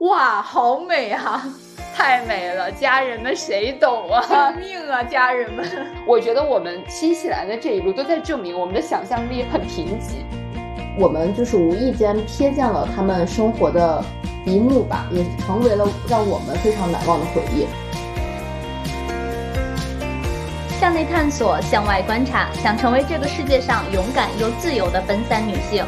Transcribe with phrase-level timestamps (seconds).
[0.00, 1.44] 哇，好美啊！
[1.94, 4.24] 太美了，家人们谁懂啊？
[4.26, 5.68] 救命啊，家人们！
[6.08, 10.24] 我觉得我们新西兰的这一路都在证明我们的想象力很贫瘠。
[10.98, 14.02] 我们就是无意间瞥见了他们生活的
[14.46, 17.66] 一幕吧，也成为了让我们非常难忘的回忆。
[20.80, 25.84] 向内探索，向外观察，想成为这个世界上勇敢又自由的奔三女性。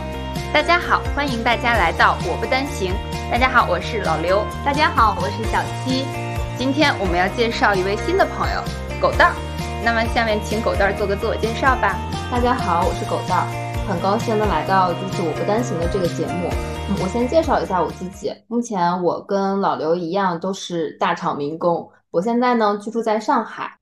[0.53, 2.93] 大家好，欢迎大家来到我不单行。
[3.33, 4.45] 大家好，我是老刘。
[4.62, 6.05] 大家好，我是小七。
[6.59, 8.62] 今天我们要介绍一位新的朋友，
[9.01, 9.34] 狗蛋儿。
[9.83, 11.97] 那么下面请狗蛋儿做个自我介绍吧。
[12.30, 13.48] 大家好，我是狗蛋儿，
[13.89, 16.51] 很高兴能来到就是我不单行的这个节目。
[16.91, 18.30] 嗯，我先介绍一下我自己。
[18.48, 23.78] 目前我跟老刘一样都是大厂民工，我现在呢居住在上海。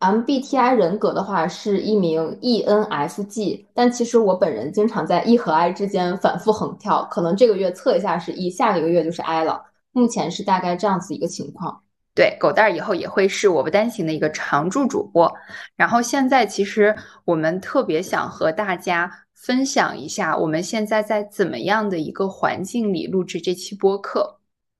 [0.00, 9.64] MBTI 人格的话是一名 ENFJ，但其实我本人经常在 E 和 I 之间反复横跳，可能这个月测一下是 E，下一个月就是 I 了。
[9.90, 11.82] 目前是大概这样子一个情况。
[12.14, 15.32] 对，狗蛋儿以后也会是我不单行的一个常驻主播。
[15.74, 24.37] 然后现在其实我们特别想和大家分享一下，我们现在在怎么样的一个环境里录制这期播客。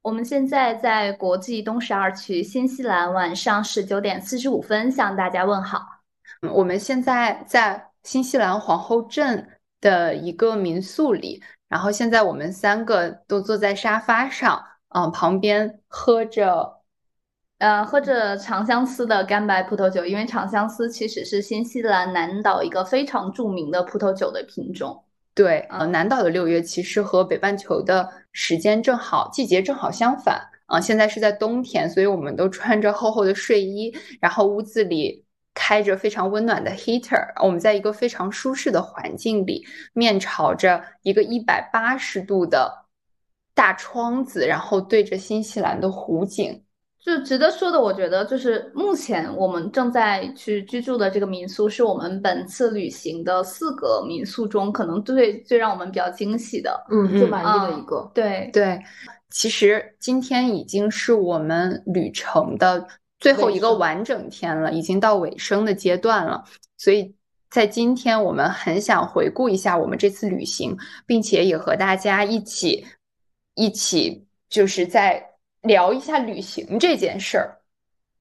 [0.08, 5.80] 我们现在在国际东十二区新西兰，晚上十九点四十五分向大家问好。
[6.50, 9.46] 我们现在在新西兰皇后镇
[9.82, 14.64] 的一个民宿里，然后现在我们三个都坐在沙发上，
[14.94, 16.80] 嗯，旁边喝着，
[17.58, 25.04] 呃，喝着长相思的干白葡萄酒，因为长相思其实是新西兰南岛一个非常著名的葡萄酒的品种。
[25.38, 30.80] 对，呃，南岛的六月其实和北半球的时间正好，季节正好相反啊。
[30.80, 42.86] 现在是在冬天，所以我们都穿着厚厚的睡衣，然后屋子里开着非常温暖的 heater，我们在一个非常舒适的环境里，面朝着一个一百八十度的
[43.54, 46.64] 大窗子，然后对着新西兰的湖景。
[47.04, 58.10] 就值得说的，我觉得就是目前我们正在去居住的这个民宿，是我们本次旅行的四个民宿中，可能最最让我们比较惊喜的，嗯，最满意的一个。
[58.12, 58.78] 对对，
[59.30, 62.86] 其实今天已经是我们旅程的
[63.20, 66.44] 最后一个完整天了，已经到尾声的阶段了。
[66.76, 67.14] 所以
[67.48, 72.84] 在今天，我们很想回顾一下我们这次旅行，并且也和大家一起
[73.54, 75.24] 一起就是在。
[75.62, 77.57] 聊一下旅行这件事儿，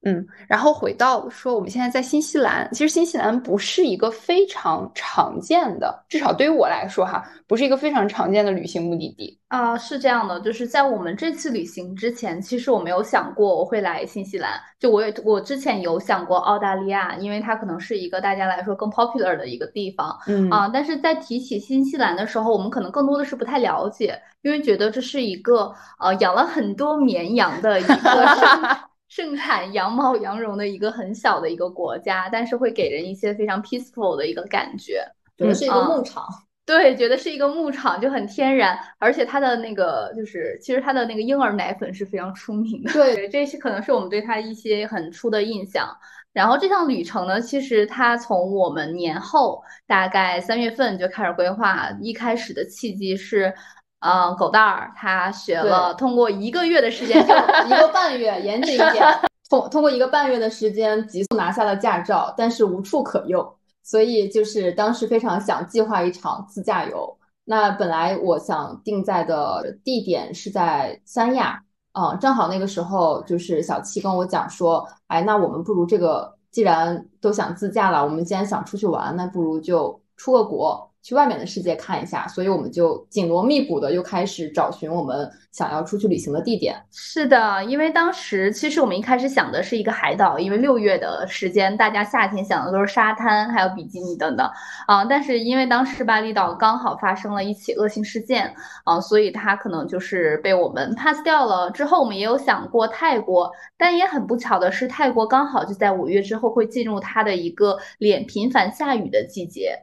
[0.03, 9.77] 嗯，然后回到说我们现在在新西兰，其实新西兰不是一个非常常见的，至少对于我来说哈，不是一个非常常见的旅行目的地啊。
[9.77, 24.17] 是这样的，就是在我们这次旅行之前，其实我没有想过我会来新西兰，就我也我之前有想过澳大利亚，因为它可能是一个大家来说更 popular 的一个地方，嗯啊，但是在提起新西兰的时候，我们可能更多的是不太了解。
[24.43, 27.93] 因为觉得这是一个呃养了很多绵羊的一个
[29.07, 35.03] 盛盛产羊毛羊绒的一个很小的一个国家，但是会给人一些非常 peaceful 的一个感觉，
[35.37, 36.23] 觉得是一个牧场。
[36.65, 42.91] 对，觉得是一个牧场，就很天然，而且它的那个就是其实它的那个婴儿奶粉是非常出名的。
[42.91, 45.87] 对，这是可能是我们对它一些很初的印象。
[46.33, 53.53] 然后这项旅程呢，其实它从我们年后大概三月份就开始规划，一开始的契机是。
[53.99, 57.19] 嗯，狗蛋儿他学了，通过一个月的时间，
[57.65, 59.03] 一个半月，严谨一点，
[59.49, 67.17] 通通过一个半月的时间，急速拿下了驾照，但是无处可用，所以就是当时非常想计划一场自驾游。
[67.45, 80.91] 那本来我想定在的地点是在三亚，嗯，正好那个时候就是小七跟我讲说，哎，那我们不如这个，既然都想自驾了，我们既然想出去玩，那不如就出个国。
[81.07, 86.75] 去外面的世界看一下，所以我们就紧锣密鼓的又开始找寻我们想要出去旅行的地点。
[86.91, 94.45] 是的，因为当时其实我们一开始想的是一个海岛，因为六月的时间，大家夏天想的都是沙滩，还有比基尼等等
[94.85, 95.05] 啊。
[95.05, 98.53] 但是因为当时巴厘岛刚好发生了一起恶性事件
[98.83, 101.71] 啊，所以它可能就是被我们 pass 掉了。
[101.71, 109.79] 之后我们也有想过泰国，但也很不巧的是，泰国刚好就在五月之后会进入它的一个脸频繁下雨的季节。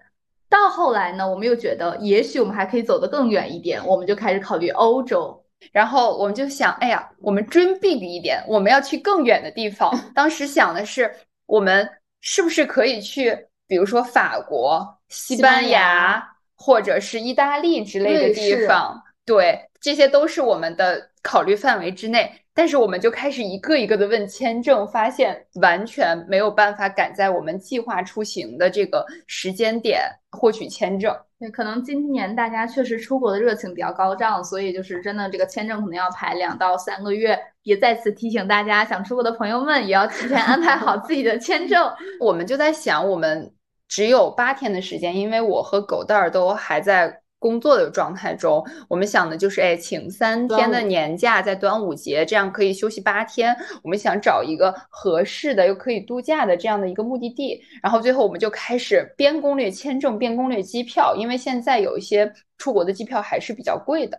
[0.48, 5.40] 到后来呢，我们又觉得也许我们还可以走得更远一点，我们就开始考虑欧洲。
[5.72, 9.90] 然后我们就想，哎呀，我们 dream big 一点，我们要去更远的地方。
[10.14, 11.10] 当时想的是，
[11.46, 11.88] 我们
[12.20, 13.34] 是不是可以去，
[13.66, 16.22] 比如说法国、西班牙，
[16.54, 19.02] 或者是意大利之类的地方？
[19.24, 22.32] 对，这些都是我们的考虑范围之内。
[22.56, 31.14] 但是我们就开始一个一个的问签证，发现完全没有办法赶在我们计划出行的这个时间点获取签证。
[31.38, 37.38] 对，可能今年大家确实出国的热情比较高涨，所以就是真的这个签证可能要排两到三个月。
[37.64, 41.92] 也再次提醒大家，想出国的朋友们也要提前安排好自己的签证。
[42.20, 43.52] 我们就在想，我们
[43.88, 53.54] 只有八天的时间，因为我和狗蛋儿都还在工作的状态中，我们想的就是，哎，请三天的年假在端午节，这样可以休息八天。
[53.82, 64.18] 我们想找一个合适的又可以度假的这样的一个目的地，然后最后我们就开始边攻略签证边攻略机票，因为现在有一些出国的机票还是比较贵的。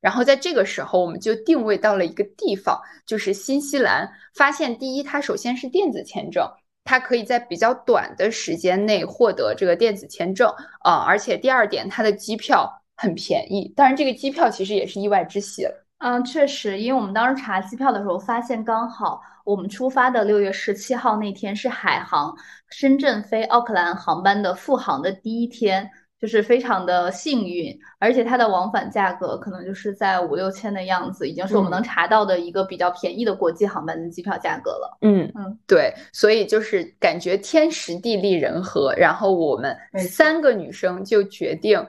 [0.00, 4.10] 然后在这个时候，我们就定位到了一个地方，就是新西兰。
[4.34, 6.42] 发现第一，它首先是电子签证，
[6.84, 11.04] 它可以在比较短的时间内获得这个电子签证啊。
[11.06, 13.72] 而且第二点，它的机票很便宜。
[13.76, 15.66] 当然，这个机票其实也是意外之喜。
[15.98, 22.36] 嗯，确实，因为我们当时查机票的时候，发现刚好我们出发的六月十七号那天是海航
[22.70, 25.88] 深圳飞奥克兰航班的复航的第一天。
[26.22, 34.98] 就是非常的幸运，而且它的往返价格可能就是在五六千的样子，已经是我们能查到的一个比较便宜的国际航班的机票价格了。
[35.00, 39.76] 嗯嗯，对，所以就是感觉天时地利人和，然后我们
[40.08, 41.84] 三个女生就决定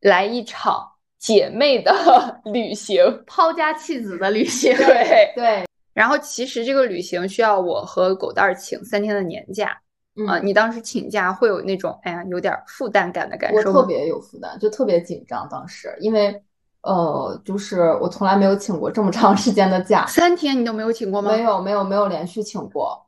[0.00, 0.84] 来一场
[1.16, 1.94] 姐妹的
[2.52, 4.76] 旅行，抛家弃子的旅行。
[4.76, 5.64] 对对，
[5.94, 9.80] 然后其实这个旅行需要我和狗蛋儿请三天的年假。
[10.26, 13.58] 啊，你当时请假会有那种哎呀有点负担感的感受？
[13.58, 15.48] 我特别有负担，就特别紧张。
[15.48, 16.42] 当时因为
[16.82, 21.30] 呃，就是我从来没有请过这么长时间的假，三天你都没有请过吗？
[21.30, 23.06] 没有，没有，没有连续请过。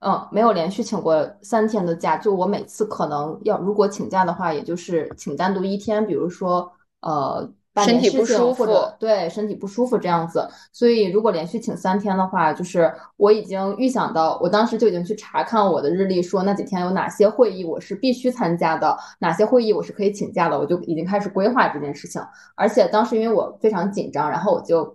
[0.00, 2.16] 嗯，没有连续请过三天的假。
[2.16, 7.50] 就我每次可能要如果请假的话，也就是请单独一天，比如说呃。
[7.76, 8.66] 身体不舒服，
[8.98, 22.20] 对身体不舒服这样子，所以如果连续请三天的话，就是我已经预想到，我当时就已经去查看我的日历，说那几天有哪些会议我是必须参加的，哪些会议我是可以请假的，我就已经开始规划这件事情。
[22.56, 24.94] 而且当时因为我非常紧张，然后我就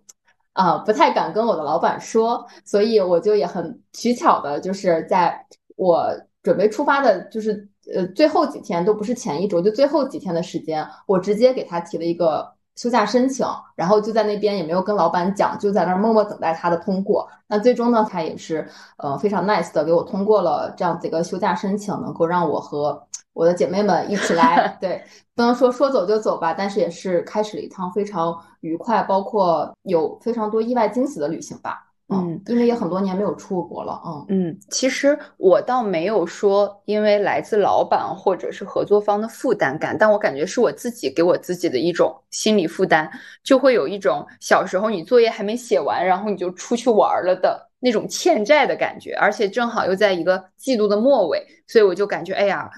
[0.53, 5.43] 啊不太敢跟我的老板说，所以我就也很取巧的，就是在
[5.77, 6.11] 我
[6.43, 12.55] 准备出发的，就是呃最后几天都不是前一周，就最后几天的时间，我直接给他提了一个。
[12.77, 13.45] 休假申请，
[13.75, 17.27] 然后就在那边也没有跟老板讲，就在那儿默默等待他的通过。
[17.47, 18.65] 那最终呢，他也是
[18.97, 23.03] 呃非常 nice 的给我通过了这样子一个休假申请，能够让我和
[23.33, 24.77] 我的姐妹们一起来。
[24.79, 25.03] 对，
[25.35, 31.86] 不能说说走就走吧，但是也是开始了一趟非常愉快，包括有非常多意外惊喜的旅行吧。
[32.09, 43.11] 嗯，因为也很多年没有出过国了，嗯嗯，其实我倒没有说因为来自老板或者是合作方的负担感，但我感觉是我自己给我自己的一种心理负担，
[43.43, 52.71] 就会有一种小时候你作业还没写完，然后你就出去玩了的那种欠债的感觉，而且正好又在一个季度的末尾，所以我就感觉，哎呀，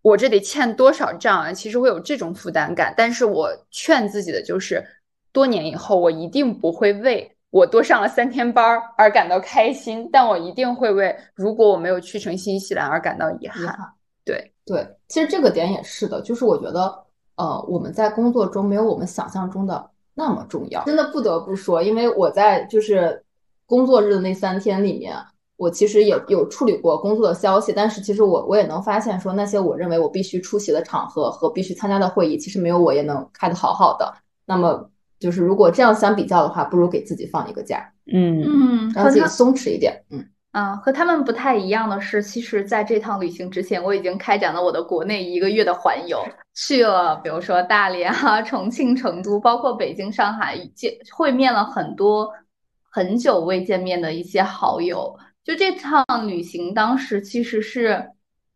[0.00, 1.52] 我这得欠多少账啊？
[1.52, 4.86] 其实会有这种负担感，但是我劝自己的就是，
[5.32, 7.36] 多年以后我一定不会为。
[7.50, 13.76] 我多上了三天班儿而感到开心，但我一定会为如果我没有去成新西兰而感到遗憾。
[14.24, 17.04] 对对，其实这个点也是的，就是我觉得，
[17.34, 20.84] 呃，我们在工作中没有我们想象中的那么重要。
[20.84, 23.24] 真的不得不说，因为我在就是
[23.66, 25.16] 工作日的那三天里面，
[25.56, 34.14] 我其实也有处理过工作的消息，但是其实我我也能发现说，那些我认为我必须出席的场合和必须参加的会议，其实没有我也能开得好好的。
[34.46, 34.88] 那么。
[35.20, 46.20] 就是如果这样相比较的话，不如给自己放一个假，嗯嗯，让自己松弛一点，嗯啊，和他们不太一样的是，其实在这趟旅行之前，我已经开展了我的国内一个月的环游，
[46.54, 52.32] 去了比如说大连啊、重庆、成都，包括北京、上海，见会面了很多
[52.90, 55.14] 很久未见面的一些好友。
[55.44, 58.10] 就这趟旅行，当时其实是。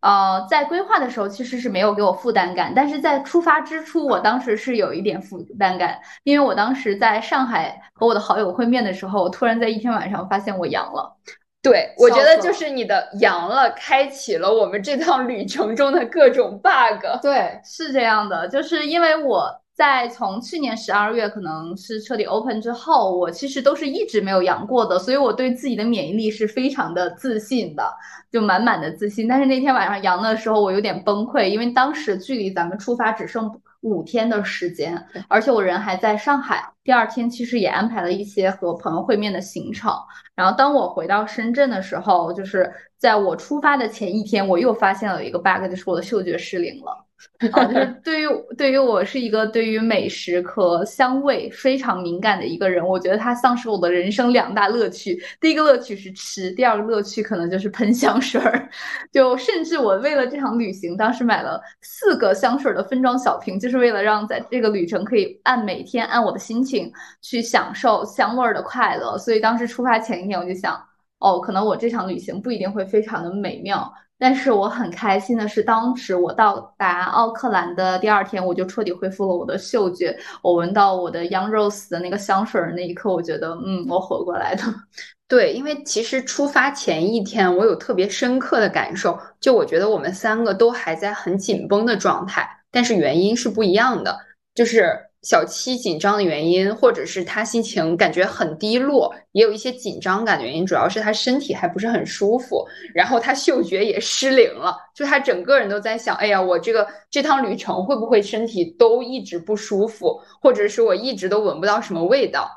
[0.05, 11.17] 呃，在规划的时候其实是没有给我负担感，但是在出发之初，我当时是有一点负担感，因为我当时在上海和我的好友会面的时候，我突然在一天晚上发现我阳了。
[11.63, 17.23] 对，我觉得就是你的阳了，开启了我们这趟旅程中的各种 bug。
[17.23, 19.64] 对，是这样的，就是因为我。
[19.75, 27.93] 在从去年十二月可能是彻底 open 之后，我其实都是一直没有阳过的，所以我对自己的免疫力是非常的自信的，
[28.31, 29.27] 就满满的自信。
[29.27, 33.51] 但是那天晚上阳的时候，我有点崩溃，因为当时距离咱们出发只剩
[33.81, 36.65] 五天的时间，而且我人还在上海。
[36.85, 39.93] 第二天其实也安排了一些和朋友会面的行程。
[40.37, 47.04] 然后当我回到深圳的时候，就是在我出发的前一天，我又发现了一个 bug，就是我的嗅觉失灵了。
[47.53, 55.19] 啊， 就是对于对于我是一个对于美食和香味非常敏感的一个人，我觉得它丧失了我的人生两大乐趣。
[55.41, 58.69] 第一个乐趣是吃，第二个乐趣可能就是喷香水儿。
[59.13, 66.93] 就甚至我为了这场旅行，当时买了四个香水的分装小瓶，就是为了让在这个旅程可以按每天按我的心情
[67.23, 69.17] 去享受香味儿的快乐。
[69.19, 70.81] 所以当时出发前一天我就想，
[71.19, 73.93] 哦，可能我这场旅行不一定会非常的美妙。
[74.19, 80.17] 但是我很开心的是，当时我到达奥克兰的第二天，我就彻底恢复了我的嗅觉。
[80.43, 84.63] 我闻到我的 Young Rose 的那个香水那一刻，我觉得，嗯，我活过来的。
[85.27, 94.19] 对，因为其实出发前一天，我有特别深刻的感受，就我觉得我们三个都还在很紧绷的状态，但是原因是不一样的，
[94.55, 95.11] 就是。
[95.25, 102.63] 小七紧张的原因，或者是他心情感觉很低落，也有一些紧张感的原因，主要是他身体还不是很舒服，
[102.95, 112.49] 然后他嗅觉也失灵了，就他整个人都在想，哎呀，我这个这趟旅程会不会身体都一直不舒服，或者是我一直都闻不到什么味道？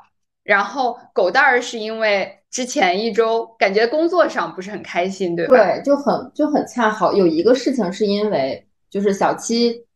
[0.44, 5.56] 然后狗蛋儿是因为之前一周感觉工作上不是很开心，对吧？
[5.56, 9.87] 对，就很就很恰好有一个事情是因为就是小七。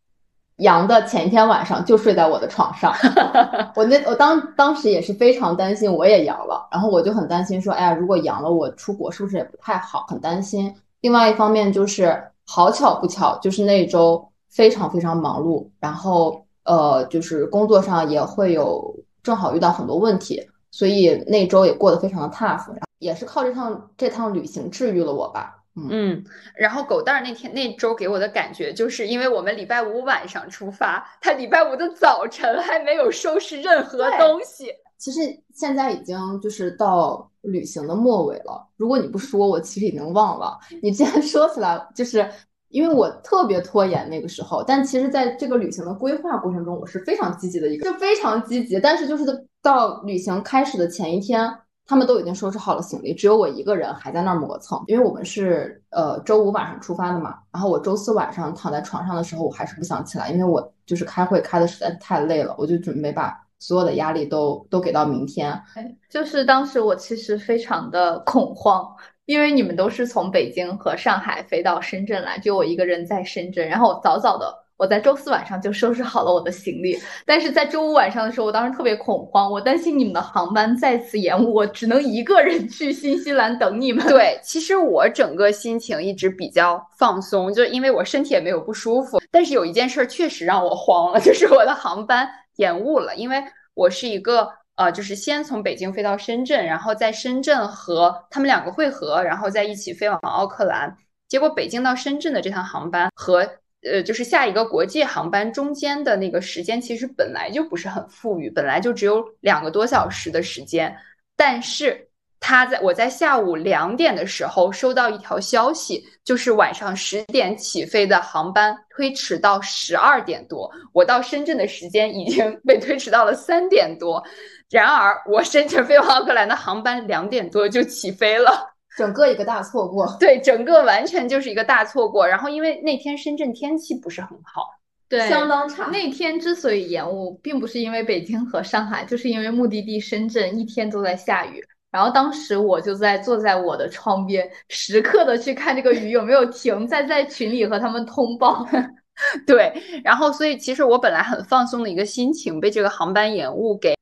[0.56, 2.92] 阳的前一天晚上就睡在我的床上，
[3.74, 10.72] 我那我当当时也是非常担心我也阳了，然后我就很担心说，哎呀，如果阳了我出国是不是也不太好，很担心。
[11.00, 22.66] 另外一方面就是好巧不巧，就是那周非常非常忙碌，然后呃就是工作上也会有正好遇到很多问题，所以那周也过得非常的 tough，
[22.98, 25.61] 也是靠这趟这趟旅行治愈了我吧。
[25.74, 26.22] 嗯，
[26.54, 34.66] 然后狗蛋儿那天那周给我的感觉，就是因为我们礼拜五晚上出发，他礼拜五的早晨还没有收拾任何东西。
[34.98, 35.20] 其实
[35.54, 38.68] 现在已经就是到旅行的末尾了。
[38.76, 40.58] 如果你不说，我其实已经忘了。
[40.82, 42.28] 你既然说起来，就是
[42.68, 48.78] 因为我特别拖延那个时候，但其实在这个旅行的规划过程中，我是非常积极的一个，就非常积极。
[48.78, 49.24] 但是就是
[49.62, 51.50] 到旅行开始的前一天。
[51.86, 54.82] 他们都已经收拾好了行李，只有我一个人还在那儿磨蹭。
[54.86, 65.60] 因为我们是呃周五晚上出发的嘛，然后我周四晚上躺在床上的时候，我还是不想起来，因为我就是开会开的实在太累了，我就准备把所有的压力都都给到明天。
[66.08, 68.88] 就是当时我其实非常的恐慌，
[69.24, 74.61] 因为你们都是从北京和上海飞到深圳来，就我一个人在深圳，然后我早早的。
[74.82, 84.04] 我在周四晚上就收拾好了我的行李，但是在周五晚上的时候，我当时特别恐慌，我担心你们的航班再次延误，我只能一个人去新西兰等你们。
[84.08, 89.20] 对，其实我整个心情一直比较放松，就是因为我身体也没有不舒服。
[89.30, 93.40] 但是有一件事确实让我慌了， 就是我的航班延误了，因为
[93.74, 100.96] 我是一个呃，就是先从北京飞到深圳，然后在深圳和他们两个汇合，然后再一起飞往奥克兰。
[101.28, 103.48] 结果北京到深圳的这趟航班和
[103.84, 110.94] 呃，就是下一个国际航班中间的那个时间，其实本来就不是很富裕，本来就只有两个多小时的时间。
[111.36, 112.08] 但是
[112.38, 124.22] 他在我在下午两点的时候收到一条消息，就是晚上十点起飞的航班推迟到十二点多，我到深圳的时间已经被推迟到了三点多。
[124.70, 128.71] 然而，我深圳飞往奥克兰的航班两点多就起飞了。
[128.96, 132.26] 整个一个大错过，对，整个完全就是一个大错过。
[132.26, 134.66] 然后因为那天深圳天气不是很好，
[135.08, 135.86] 对，相当差。
[135.86, 141.62] 那天之所以延误，并不是因为北京和上海，就是因为目的地深圳一天都在下雨。
[141.90, 148.66] 然后当时我就在坐在我的窗边，时刻的去看这个雨有没有停，在在群里和他们通报。
[149.46, 149.72] 对，
[150.02, 153.94] 然后所以其实我本来很放松的一个心情，被这个航班延误给。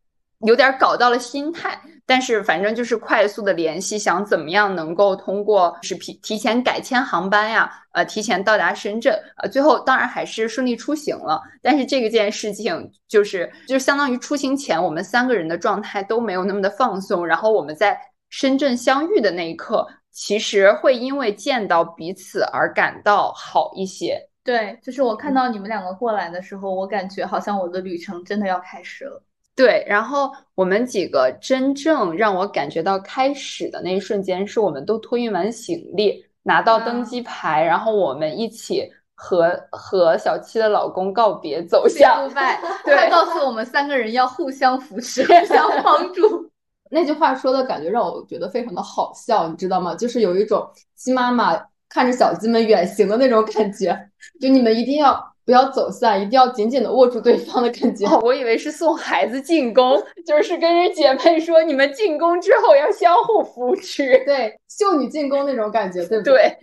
[0.47, 11.43] 有点搞到了心态，但是反正就是快速的联系，想怎么样能够通过是提提前改签航班呀，呃，提前到达深圳，呃，最后当然还是顺利出行了。
[11.61, 17.99] 但是这个件事情就是就相当于出行前我们三个人的状态都没有那么的放松，然后我们在
[18.31, 24.19] 深圳相遇的那一刻，其实会因为见到彼此而感到好一些。
[24.43, 29.23] 对，就是我看到你们两个过来的时候，我感觉好像我的旅程真的要开始了。
[29.57, 42.59] 对，然后我们几个真正让我感觉到开始的那一瞬间，是我们都托运完行李，拿到登机牌，然后我们一起和和小七的老公告别，走向杜拜。
[42.87, 46.51] 对，告诉我们三个人要互相扶持，互相 帮助。
[46.91, 49.95] 那句话说的感觉让我觉得非常的好笑，你知道吗？
[49.95, 53.95] 就是有一种鸡妈妈看着小鸡们远行的那种感觉，
[54.41, 55.29] 就你们一定要。
[55.43, 58.07] 不要走散，一定要紧紧的握住对方的感觉。
[58.07, 64.23] 哦我以为是送孩子进宫， 就是跟人姐妹说，你们进宫之后要相互扶持。
[64.25, 66.35] 对，秀女进宫那种感觉，对不对？
[66.35, 66.59] 对。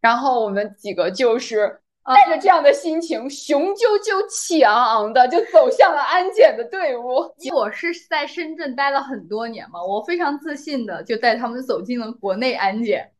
[0.00, 7.30] 然后我们几个就是带着这样的心情，雄赳赳气昂昂的就走向了安检的队伍。
[7.54, 13.10] 我是在深圳待了很多年嘛，我非常自信的就带他们走进了国内安检，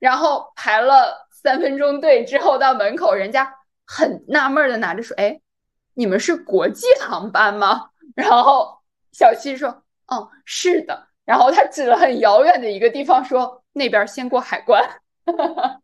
[0.00, 3.54] 然后排了三分钟队之后到门口，人家
[3.86, 5.40] 很纳闷的拿着说：“哎，
[5.94, 8.76] 你们是国际航班吗？”然后
[9.12, 9.68] 小七说
[10.08, 14.84] ：“哦，是的。”然后他指了很遥远的一个地方说：“那边先过海关。”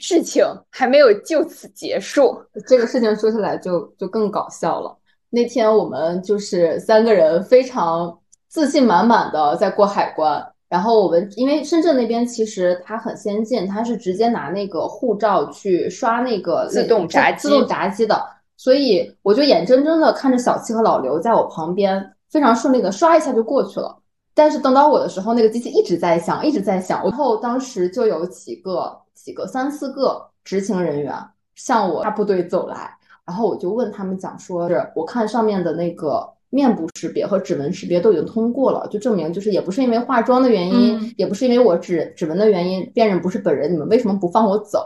[0.00, 4.96] 事情还没有就此结束，这个事情说起来就就更搞笑了。
[5.30, 10.44] 那天我们就是三个人非常自信满满的在过海关，
[10.76, 18.22] 然后我们因为深圳那边其实它很先进，它是直接拿那个护照去刷那个自动闸机、自动闸机的，
[18.58, 23.96] 所以我就眼睁睁的看着小七和老刘在我旁边非常顺利的刷一下就过去了。
[24.34, 27.02] 但是等到我的时候，那个机器一直在响，一直在响。
[27.02, 31.14] 然后当时就有几个、几个、三四个执勤人员
[31.54, 32.90] 向我大部队走来，
[33.24, 44.80] 然后我就问他们讲说，是我看上面的那个面部识别和指纹识别都已经通过了，就证明就是也不是因为化妆的原因，也不是因为我指指纹的原因辨认不是本人，你们为什么不放我走？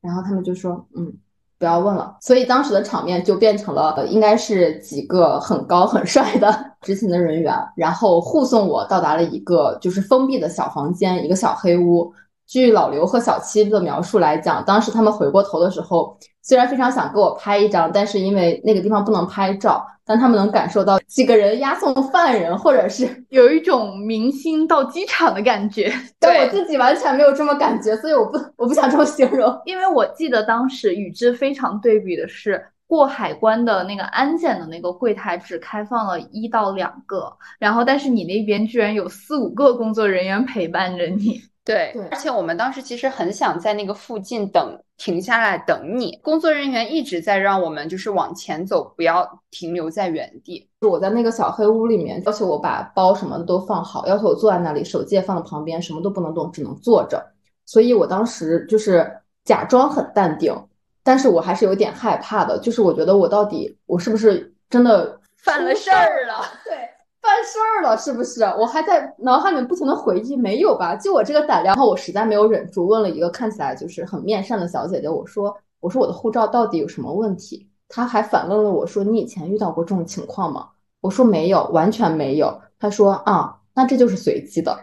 [0.00, 1.12] 然后他们就说，嗯。
[1.58, 12.12] 不要问了，所以当时的场面就变成了，应该是几个很高很帅的 执勤的人员，然后护送我到达了一个就是封闭的小房间，一个小黑屋。
[12.46, 25.92] 据老刘和小七的描述来讲，当时他们回过头的时候，虽然非常想给我拍一张，但是因为那个地方不能拍照，但他们能感受到几个人押送犯人，或者是 有一种明星到机场的感觉。
[26.20, 29.60] 但 我自己完全没有这么感觉，所以我不我不想这么形容。
[29.64, 41.42] 因为我记得当时与之非常对比的是，过海关的那个安检的那个柜台只开放了一到两个，然后但是你那边居然有四五个工作人员陪伴着你。
[41.66, 46.16] 对，而且我们当时其实很想在那个附近等，停下来等你。
[46.22, 50.70] 工作人员一直在让我们就是往前走，不要停留在原地。
[50.82, 57.20] 我在那个小黑屋里面，要求我把包什么的都放好，要求我坐在那里，手机也放在旁边，什么都不能动，只能坐着。
[57.64, 59.12] 所以我当时就是
[59.44, 60.54] 假装很淡定，
[61.02, 66.44] 但是我还是有点害怕的，就是我觉得我到底我是不是真的犯了事儿了？
[66.64, 66.95] 对。
[67.26, 68.44] 办事儿了是不是？
[68.44, 70.94] 我还在脑海里面不停的回忆，没有吧？
[70.94, 80.68] 就我这个胆量，然后我实在没有忍住，问了一个看起来就是很面善的小姐姐，我说：“我说我的护照到底有什么问题？”她还反问了我说：“你以前遇到过这种情况吗？”
[81.02, 84.78] 我说：“没有，完全没有。”她说：“啊，那这就是随机的。”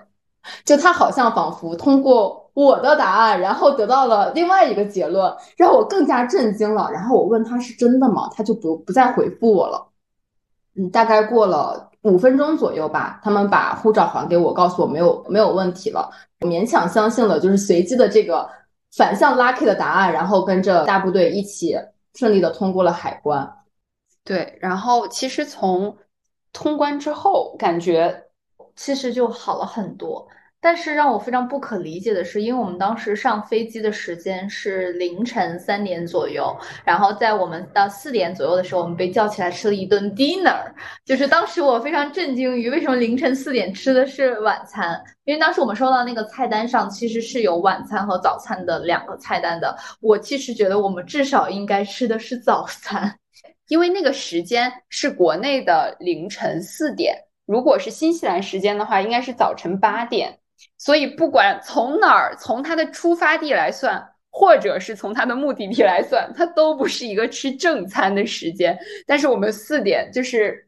[0.65, 6.89] 就她好像仿佛通过我的答案，然后得到了另外一个结论，让我更加震惊了。
[6.91, 8.29] 然后我问她是真的吗？
[8.35, 9.87] 她就不不再回复我了。
[10.75, 11.89] 嗯，大概过了。
[12.03, 16.09] 五分钟左右吧，他们把护照还给我，告诉我没有没有问题了。
[16.41, 18.49] 我勉强相信了，就是随机的这个
[18.95, 21.75] 反向 lucky 的答案，然后跟着大部队一起
[22.15, 23.49] 顺利的通过了海关。
[24.23, 25.97] 对，然后其实从
[26.51, 28.23] 通关之后，感觉
[28.75, 30.27] 其实就好了很多。
[30.63, 40.63] 但是让我非常不可理解的是，因为我们当时上飞机的时间是凌晨三点左右，然后在我们到四点左右的时候，我们被叫起来吃了一顿 dinner。
[41.03, 49.77] 就是当时我非常震惊于为什么凌晨四点吃的是晚餐，因为当时我们收到那个菜单上其实是有晚餐和早餐的两个菜单的。
[49.99, 53.13] 我其实觉得我们至少应该吃的是早餐，
[53.67, 60.39] 因为那个时间是国内的凌晨四点，如果是新西兰时间的话，应该是早晨八点。
[60.77, 68.77] 所以，不管从哪儿，从他的出发地来算，或者是从他的目的地来算，他都不是一个吃正餐的时间。
[69.07, 70.67] 但是我们四点就是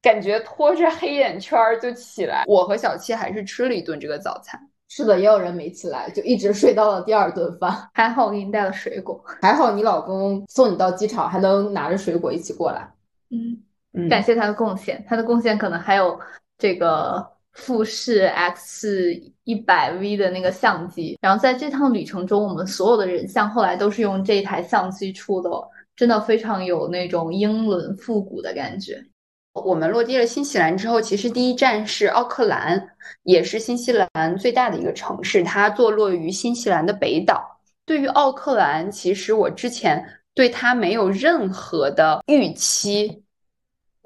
[0.00, 4.60] 感觉拖着黑眼圈就起来，我和小七还是吃了一顿这个早餐。
[4.88, 7.90] 是的，也有人没起来，就一直睡到了第二顿饭。
[7.92, 12.88] 还好我给你带了水果， 还好你老公送你到机场，还能拿着水果一起过来。
[13.30, 16.20] 嗯，感谢他的贡献，他的贡献可能还有
[16.56, 17.35] 这个。
[17.56, 25.50] 富士 X 一百 V 的那个相机，然后在这趟旅程中，我们所有的人像后来都是用这台相机出的，
[25.96, 29.02] 真的非常有那种英伦复古的感觉。
[29.54, 32.90] 我们落地了新西兰之后，其实第一站是奥克兰，
[33.22, 37.58] 也是新西兰最大的一个城市，它坐落于新西兰的北岛。
[37.86, 43.22] 对于奥克兰，其实我之前对它没有任何的预期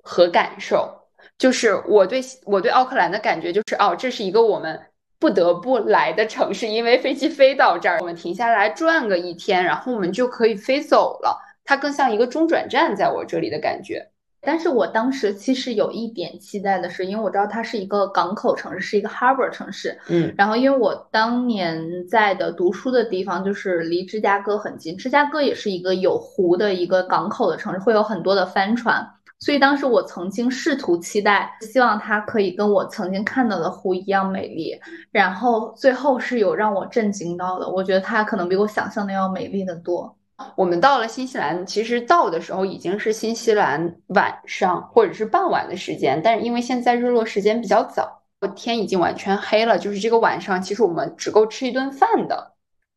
[0.02, 0.99] 和感受。
[1.40, 4.78] 就是我对我对奥克兰的感觉就是哦，这是一个我们
[5.18, 11.40] 不得不来的城市，因为飞机飞到这儿，我们停下来转个一天，然后我们就可以飞走了。
[11.64, 14.06] 它更像一个中转站，在我这里的感觉。
[14.42, 19.98] 但是我当时其实有一点期待的是，因为我知道它是一个港口城市，是一个 harbor 城市。
[20.08, 29.06] 嗯，然后因为我当年在的读书的地方就是离芝加哥很近，芝加哥也是一个有湖的一个港口的城市，会有很多的帆船。
[29.40, 34.78] 所以当时我曾经试图期待，希望它可以跟我曾经看到的湖一样美丽。
[35.10, 40.14] 然后最后是有让我震惊到的，我觉得它可能比我想象的要美丽的多。
[40.56, 48.22] 我们到了新西兰，其实到的时候已经是新西兰晚上或者是傍晚的时间，但是因为现在日落时间比较早，
[48.54, 52.54] 天已经完全黑了，就是这个晚上，其实我们只够吃一顿饭的。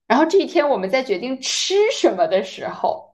[0.07, 3.12] 然后这一天我们在决定吃什么的时候，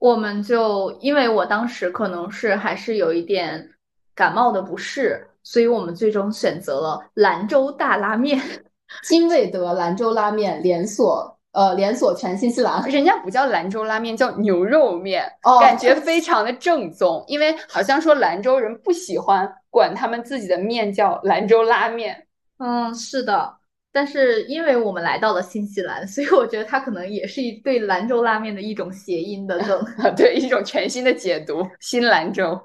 [0.00, 3.70] 我们就因为我当时可能是还是有一点
[4.16, 8.42] 感冒的不适，所以我们最终选择了兰州大拉面。
[9.06, 11.36] 金味德兰州拉面连锁。
[11.52, 17.24] 呃，连锁全新西兰，人家不叫兰州拉面，叫牛肉面，哦感觉非常的正宗。
[17.26, 22.24] 因为好像说兰州人不喜欢管他们自己的面叫兰州拉面。
[22.58, 23.52] 嗯，是的。
[23.92, 29.84] 但是因为我们来到了新西兰，所以我觉得它可能也是一对兰州拉面的一种谐音的梗。
[30.16, 32.60] 对，一种全新的解读，新兰州。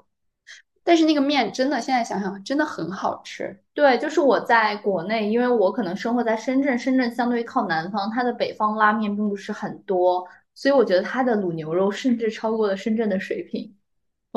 [0.84, 3.58] 但是那个面真的，现在想想真的很好吃。
[3.74, 13.74] 对，就是我在国内，因为我可能生活在深圳，深圳相对靠南方，它的北方拉面并不是很多，所以我觉得它的卤牛肉甚至超过了深圳的水平。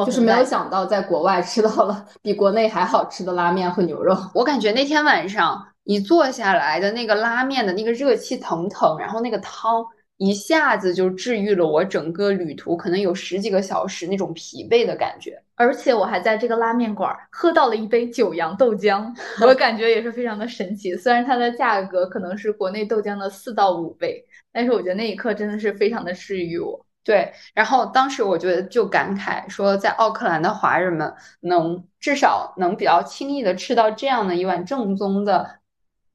[0.06, 4.16] 就是没有想到在国外吃到了比国内还好吃的拉面和牛肉。
[4.34, 9.86] 我感觉那天晚上一坐下来的那个拉面的那个热气腾腾，然后那个汤
[10.18, 15.42] 一下子就治愈了我整个旅途可能有十几个小时那种疲惫的感觉。
[15.56, 19.14] 而且我还在这个拉面馆儿喝到了一杯九阳豆浆，
[19.46, 20.96] 我感觉也是非常的神奇。
[20.96, 26.86] 虽然它的价格可能是国内豆浆的四到五倍，但是我觉得那一刻真的是非常的治愈我。
[27.04, 35.59] 对，然后当时我觉得就感慨说，在奥克兰的华人们能至少能比较轻易的吃到这样的一碗正宗的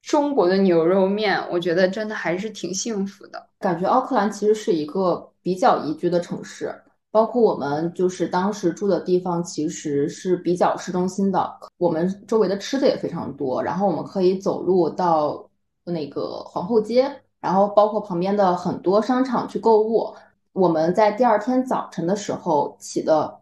[0.04, 3.46] 中国的牛肉面，我觉得真的还是挺幸福的。
[3.58, 6.74] 感觉奥克兰其实是一个比较宜居的城市，
[7.10, 15.48] 包括我们就是当时住的地方其实是比较市中心的，我们周围的吃的也非常多，然后我们可以走路到
[15.84, 20.14] 那个皇后街，然后包括旁边的很多商场去购物。
[20.52, 23.40] 我们在第二天早晨的时候起的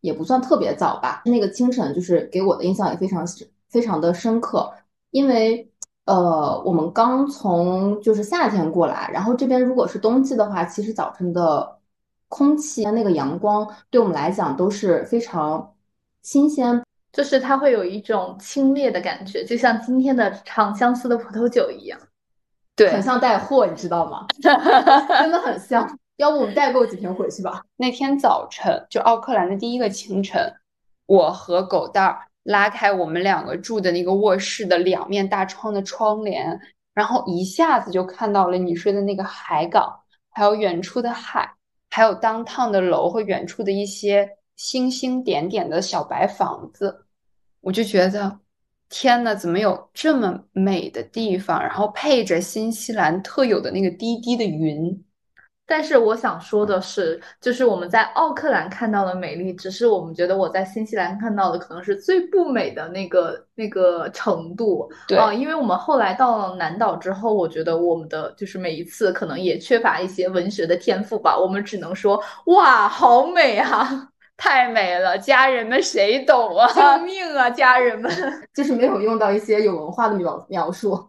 [0.00, 3.24] 也不算特别早吧，那个清晨就是给我的印象也非常
[3.68, 4.72] 非常的深刻，
[5.12, 5.69] 因为
[6.10, 11.78] 呃，我们刚从就是夏天过来，然后这边如果是冬季的话，其实早晨的
[12.28, 15.72] 空气那个阳光对我们来讲都是非常
[16.22, 16.82] 新鲜。
[17.12, 21.98] 就是它会有一种清冽的感觉，就像今天的长相思的葡萄酒一样。
[22.74, 24.26] 对很，像带货，你知道吗？
[24.42, 25.88] 真的很像。
[26.16, 27.62] 要不我们代购几瓶回去吧？
[27.76, 30.52] 那天早晨就奥克兰的第一个清晨，
[31.06, 36.60] 我和狗蛋儿拉开我们两个住的那个卧室的两面大窗的窗帘，
[36.94, 40.00] 然后一下子就看到了你睡的那个海港，
[40.30, 41.52] 还有远处的海，
[41.90, 47.06] 还有当趟的楼和远处的一些星星点点的小白房子，
[47.60, 48.40] 我就觉得。
[48.92, 51.62] 天呐，怎么有这么美的地方？
[51.62, 55.04] 然后配着新西兰特有的那个低低的云，
[55.70, 64.90] 但是我想说的是，就是我们在奥克兰看到的美丽，只是我们觉得我在新西兰看到的可能是最不美的那个那个程度。
[65.06, 76.66] 对啊，因为我们后来到了南岛之后，我觉得我们的就是每一次可能也缺乏一些文学的天赋吧，我们只能说哇，好美啊， 太美了，家人们谁懂啊？
[76.72, 78.10] 救 命啊，家人们！
[78.52, 81.08] 就是没有用到一些有文化的描描述。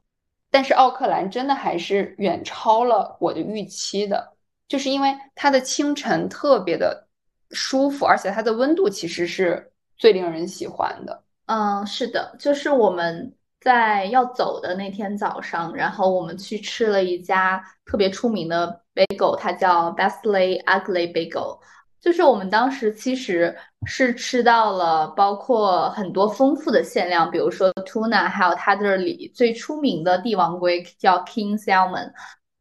[0.53, 4.30] 但是奥克兰真的还是远超了我的预期的，
[4.71, 7.05] 就是因为它的清晨特别的
[7.49, 11.23] 舒服，而且它的温度其实是最令人喜欢的。
[11.47, 21.59] 嗯，是的，就是我们在要走的那天早上，然后我们去吃了一家特别出名的 bagel，它叫 Bestley Ugly Bagel。
[21.99, 23.53] 就是我们当时其实
[23.85, 32.09] 是吃到了包括很多丰富的馅料，比如说 tuna，还有它这里最出名的帝王龟叫 King Salmon。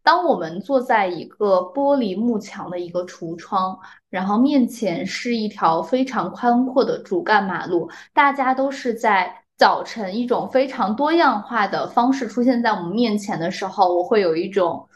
[0.03, 14.89] 当我们坐在一个玻璃幕墙的一个橱窗，然后面前是一条非常宽阔的主干马路，大家都是在早晨一种非常多样化的方式出现在我们面前的时候，我会有一种，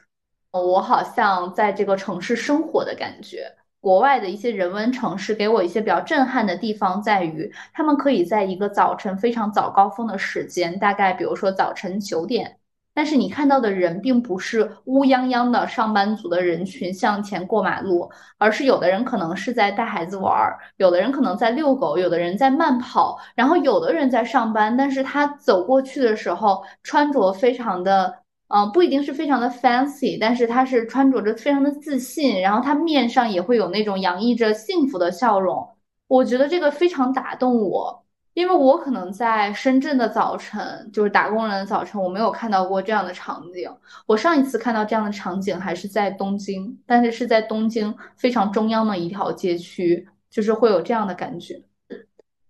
[0.50, 3.46] 我好像在这个城市生活的感觉。
[3.80, 12.56] 国外的一些人文城市给我一些比较震撼的地方在于，他们可以在一个早晨非常早高峰的时间，大概比如说早晨九点
[12.94, 28.14] 但是你看到的人并不是乌泱泱的上班族的人群向前过马路，而是有的人可能是在带孩子玩儿，有的人可能在遛狗，有的人在慢跑，然后有的人在上班，但是他走过去的时候穿着非常的，
[28.48, 35.68] 嗯、不一定是非常的 fancy，但是他是穿着着非常的自信，然后他面上也会有那种洋溢着幸福的笑容。
[36.06, 38.03] 我觉得这个非常打动我，
[38.34, 43.70] 因为我可能在深圳的早晨，就是打工人的早晨，我没有看到过这样的场景。
[44.06, 51.62] 我上一次看到这样的场景还是在东京，但是是在东京非常中央的一条街区，就是会有这样的感觉。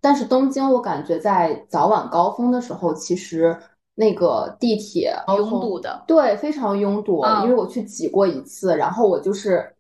[0.00, 3.56] 但是东京，我感觉在早晚高峰的时候，其实
[3.94, 7.20] 那个地铁拥堵的，对，非常拥堵。
[7.20, 9.74] 嗯因为我去挤过一次，然后我就是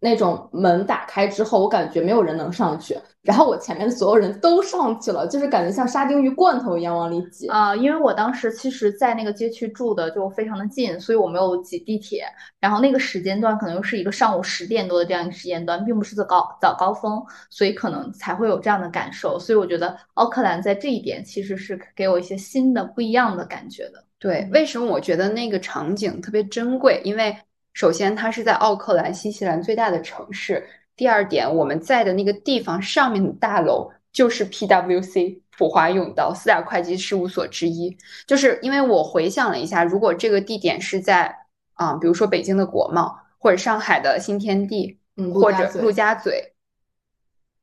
[0.00, 7.48] 那种门打开之后，我感觉没有人能上去，然后我前面的所有人都上去了，就是感觉像沙丁鱼罐头一样往里挤。
[7.48, 12.24] 啊、因为我当时其实，在那个街区住的就非常的近，所以我没有挤地铁。
[12.60, 19.38] 然后那个时间段可能又是一个上午十点多的这样一个时间段，并不是早高早高峰，所以可能才会有这样的感受。
[19.38, 24.04] 所以我觉得奥克兰在这一点其实是给我一些新的不一样的感觉的。
[24.20, 27.00] 对，为什么我觉得那个场景特别珍贵？
[27.04, 27.36] 因为
[27.78, 30.68] 首先它是在奥克兰，新西兰最大的城市。
[30.96, 37.96] 第二点，我们在的那个地方上面的大楼就是 PwC 普华永道四大会计事务所之一。
[38.26, 41.32] 就是因为我回想了一下，如果这个地点是在
[41.74, 46.54] 啊、比如说北京的国贸或者上海的新天地，嗯，或者陆家嘴，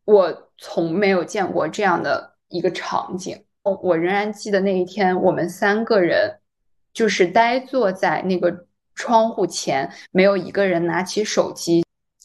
[0.06, 3.43] 我从没有见过这样的一个场景。
[3.63, 6.39] 我我仍然记得那一天，我们三个人
[6.93, 8.64] 就是呆坐在那个
[8.95, 11.84] 窗户前，没有一个人拿起手机。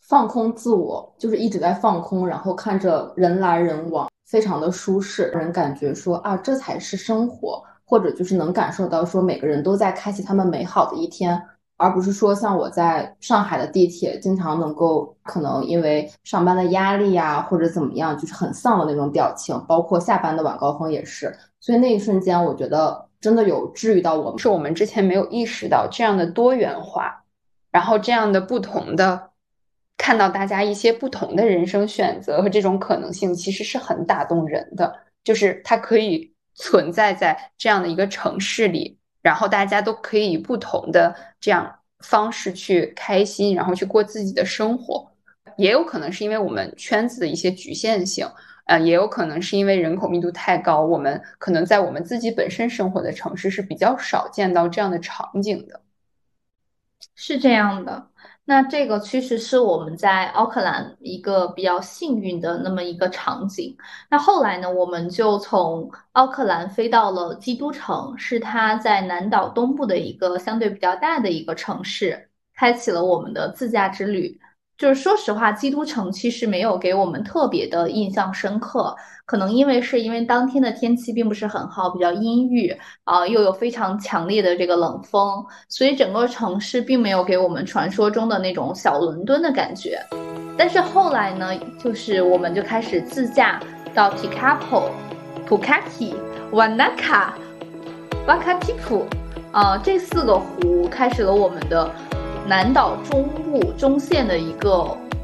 [0.09, 11.40] 放空自我，就是一直在放空，然后看着人来人往，非常的舒适，人感觉说啊，这才是生活，或者就是能感受到说每个人都在开启他们美好的一天，
[11.76, 24.38] 而不是说像我在上海的地铁，经常能够可能因为上班的压力呀，或者怎么样，就是很丧的那种表情，包括下班的晚高峰也是，所以那一瞬间，我觉得真的有治愈到我们。
[24.38, 27.24] 是我们之前没有意识到这样的多元化，
[27.70, 29.30] 然后这样的不同的，
[29.96, 34.98] 看到大家一些不同的人生选择和这种可能性，其实是很打动人的。
[35.22, 45.06] 就是它可以存在在这样的一个城市里，然后大家都可以以不同的这样方式去开心，然后去过自己的生活。
[45.56, 48.26] 也有可能是因为我们圈子的一些局限性，
[48.70, 55.80] 呃，也有可能是因为人口密度太高，我们可能在我们自己本身生活的城市是比较少见到这样的场景的。
[57.16, 58.06] 是这样的，
[58.44, 63.76] 那这个其实是我们在奥克兰一个比较幸运的那么一个场景。
[64.09, 74.40] 那后来呢，我们就从奥克兰飞到了基督城，是它在南岛东部的一个相对比较大的一个城市，开启了我们的自驾之旅。
[74.81, 90.01] 就是说实话，基督城其实没有给我们特别的印象深刻，可能因为是因为当天的天气并不是很好，比较阴郁，啊、又有非常强烈的这个冷风，所以整个城市并没有给我们传说中的那种小伦敦的感觉。
[90.57, 93.61] 但是后来呢，就是我们就开始自驾
[93.93, 94.85] 到 Tekapo、
[95.47, 96.14] Pukaki、
[96.53, 97.33] Wanaka、
[98.27, 99.03] Wakatipu，
[99.53, 101.95] 啊、这四个湖开始了我们的
[102.51, 104.83] 南岛中部中线的一个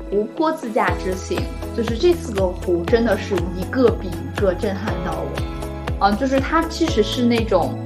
[0.09, 1.43] 湖泊自驾之行。
[1.77, 6.07] 就是这四个湖真的是一个比一个震撼到我。
[6.07, 7.77] 啊，就是它其实是那种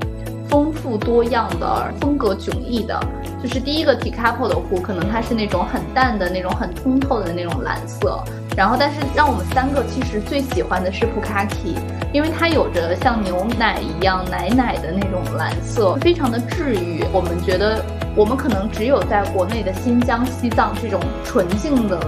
[0.46, 3.00] 丰富多样的、风格迥异的。
[3.42, 8.22] 就是第一个 t i k a p o 的湖，可能它是那种很淡的那种、很通透的那种蓝色。
[8.56, 11.76] 然后，但是让我们三个其实最喜欢的是 Pukaki，
[12.12, 17.04] 因为它有着像牛奶一样奶奶的那种蓝色，非常的治愈。
[17.12, 17.82] 我们觉得
[18.14, 21.98] 我们可能只有在国内的新疆、西藏这种纯净的。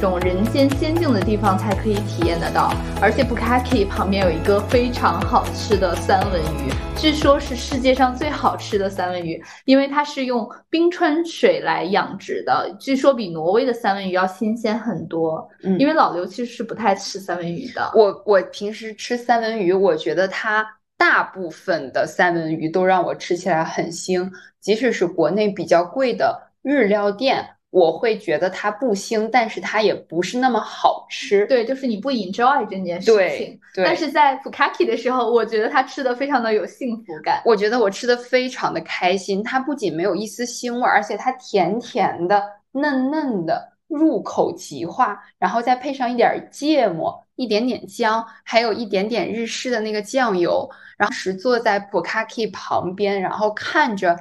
[0.00, 15.46] 这种人间仙境的地方才可以体验得到，而且 Bukaki 旁边有一个非常好吃的三文鱼，据说是世界上最好吃的三文鱼，因为它是用冰川水来养殖的，据说比挪威的三文鱼要新鲜很多。
[15.62, 24.30] 嗯因为老刘其实是不太吃三文鱼的，我我平时吃三文鱼，我觉得它大部分的三文鱼都让我吃起来很腥，
[24.62, 31.46] 即使是国内比较贵的日料店，我会觉得它不腥，但是它也不是那么好吃。
[31.46, 33.60] 对，就是你不 enjoy 这件事情。
[33.74, 37.40] 对，但是在 Bukaki 的时候，我觉得它吃的非常的有幸福感。
[37.44, 54.16] 我觉得我吃的非常的开心，它不仅没有一丝腥味儿，而且它甜甜的、嫩嫩的，入口即化，然后再配上一点儿芥末，一点点姜，还有一点点日式的那个酱油，然后是坐在普卡 k 旁边，然后看着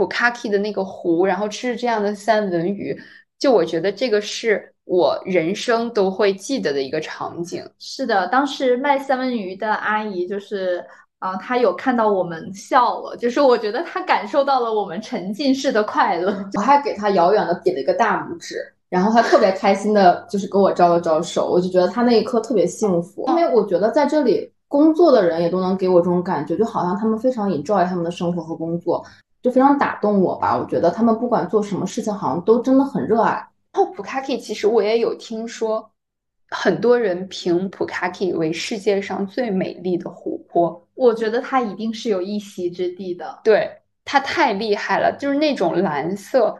[0.00, 2.98] 普卡 k 的那个湖，然后吃这样的三文鱼，
[3.38, 7.62] 就我觉得这个是我人生都会记得的一个场景。
[7.78, 10.82] 是的，当时卖三文鱼的阿姨就是。
[11.20, 16.34] 啊，他有看到我们笑了，就是我觉得他感受到了我们沉浸式的快乐。
[16.56, 18.56] 我还给他遥远的比了一个大拇指，
[18.88, 29.04] 然后他特别开心的，就是跟我招了招手，我就觉得他那一刻特别幸福，因为我觉得在这里工作的人也都能给我这种感觉，就好像他们非常 enjoy 他们的生活和工作，
[29.42, 30.56] 就非常打动我吧。
[30.56, 33.32] 我觉得他们不管做什么事情，好像都真的很热爱。
[33.72, 35.90] 然后普卡 k 其实我也有听说。
[36.52, 43.38] 很多人评普卡 k 为世界上最美丽的湖泊，我觉得它一定是有一席之地的。
[43.44, 43.70] 对，
[44.04, 46.58] 它太厉害了，就是那种蓝色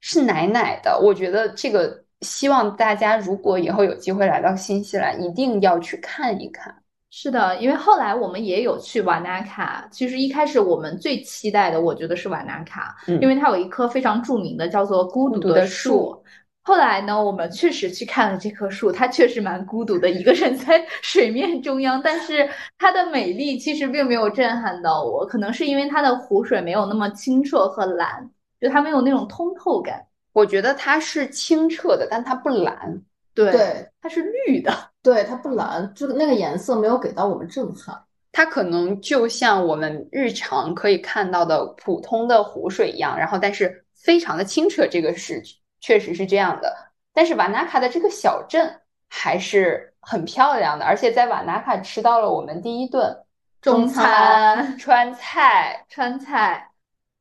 [0.00, 0.96] 是奶奶的。
[1.02, 6.72] 我觉得这个希望大家如果以后有机会来到新西兰，一定要去看一看。
[7.16, 9.86] 是的，因为后来我们也有去瓦纳卡。
[9.92, 16.20] 其实一开始我们最期待的，我觉得是瓦纳卡，因为它有一棵非常著名的叫做孤独的树。
[16.62, 22.02] 后来呢，我们确实去看了这棵树，它确实蛮孤独的，一个人在 水面中央。
[22.02, 28.28] 但是它的美丽其实并没有震撼到我，可能是因为它的湖水没有那么清澈和蓝，
[28.60, 30.04] 就它没有那种通透感。
[30.32, 33.00] 我觉得它是清澈的，但它不蓝。
[33.34, 34.74] 对，它是绿的。
[35.04, 37.96] 对，它不蓝，就那个颜色没有给到我们震撼。
[38.32, 44.88] 它可能就像我们日常可以看到的普通的湖水一样，然后但是非常的清澈。
[44.88, 45.40] 这个是。
[45.80, 46.74] 确实是这样的，
[47.12, 53.14] 但是瓦纳卡的这个小镇还是很漂亮的，而且在瓦纳卡吃到了我们第一顿
[53.60, 56.70] 中餐川菜，川菜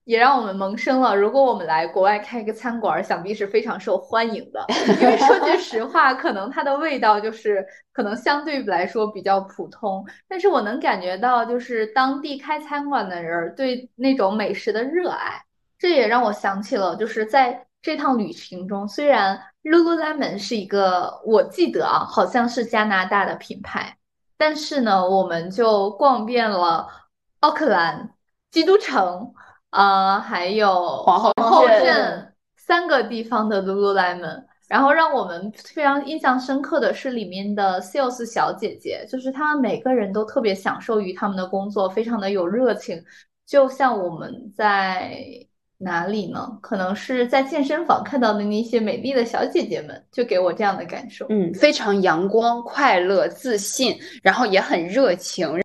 [0.06, 4.66] 也让我们萌生了，如果我们来国外开一个餐馆，想必是非常受欢迎的。
[5.02, 15.42] 因为说句实话，可能它的味道就是可能相对来说比较普通，但是我能感觉到，就是当地开餐馆的人对那种美食的热爱，
[15.78, 17.66] 这也让我想起了，就是在。
[17.86, 23.98] 这趟旅行中，虽然 Lululemon 是一个我记得啊，好像是加拿大的品牌，
[24.38, 26.88] 但是呢，我们就逛遍了
[27.42, 28.12] 奥克兰、
[28.52, 29.34] 基督城，
[29.74, 34.44] 呃，还有皇后镇三个地方的 Lululemon。
[34.70, 43.04] 然后让我们非常印象深刻的是里面的 sales 小姐姐，就是她们每个人都特别享受于他们的工作，非常的有热情，
[43.46, 45.18] 就像我们在。
[45.80, 46.48] 哪里呢？
[46.62, 51.26] 可能是在健身房看到的那些美丽的小姐姐们，就给我这样的感受。
[51.28, 55.62] 嗯，非常阳光、快乐、自信，然后也很热情，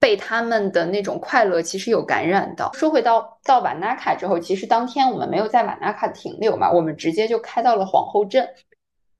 [0.00, 2.72] 被他们的那种快乐其实有感染到。
[2.72, 8.48] 说回到到瓦纳卡之后，其实当天我们没有在瓦纳卡停留嘛，我们直接就开到了皇后镇。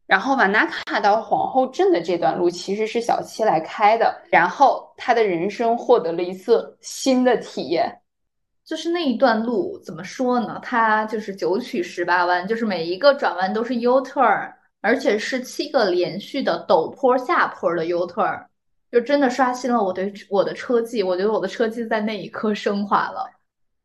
[0.07, 7.95] 然后瓦纳卡到皇后镇的这段路其实是小七来开的，然后他的人生获得了一次新的体验。
[8.65, 10.61] 就是那一段路怎么说呢？
[10.63, 18.45] 它就是九曲十八弯，就是每一个转弯都是 U turn，而且是七个连续的陡坡下坡的 U turn，
[18.91, 21.03] 就真的刷新了我对我的车技。
[21.03, 23.31] 我觉得我的车技在那一刻升华了。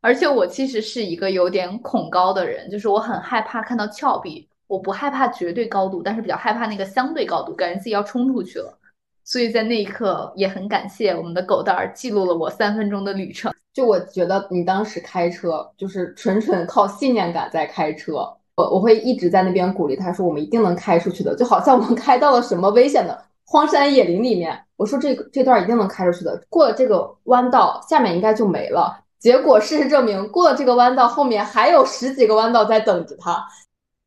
[0.01, 8.77] 而且我其实是一个有点恐高的人，就是我很害怕看到峭壁，我不害怕绝对高度，但是比较害怕那个相对高度，感觉自己要冲出去了。
[9.23, 13.53] 所以在那一刻也很感谢我们的狗蛋儿记录了我三分钟的旅程。
[13.73, 18.15] 就我觉得你当时开车就是纯纯靠信念感在开车，
[18.57, 28.99] 我我会一直在那边鼓励他说我们一定能开出去的，就好像我们开到了什么危险的荒山野林里面，我说这个这段一定能开出去的，过了这个弯道下面应该就没了。
[29.17, 33.47] 结果事实证明过了这个弯道后面还有十几个弯道在等着他。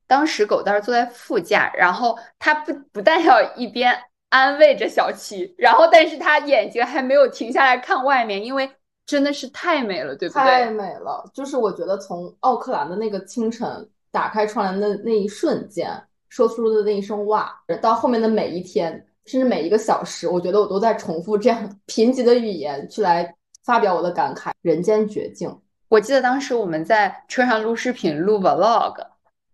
[0.06, 3.96] 当时狗蛋儿坐在副驾，然后他不不但要一边
[4.28, 8.70] 安慰着小七，然后但是他眼睛还没有停下来看外面，因为。
[9.06, 10.42] 真的是太美了，对不对？
[10.42, 15.88] 太美了，就是我觉得从奥克兰的那个清晨打开窗帘的那一瞬间，
[16.28, 23.34] 说出的那一声“哇”，到后面的每一天，甚至每一个小时，我觉得我都在重复这样贫瘠的语言去来
[23.64, 24.52] 发表我的感慨。
[24.62, 25.54] 人间绝境。
[25.88, 28.94] 我记得当时我们在车上录视频录 vlog，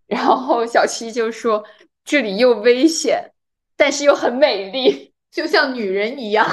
[0.07, 1.63] 然后小七就说
[2.05, 3.31] ：“这里又危险，
[3.75, 6.47] 但是又很美丽，就像女人一样。”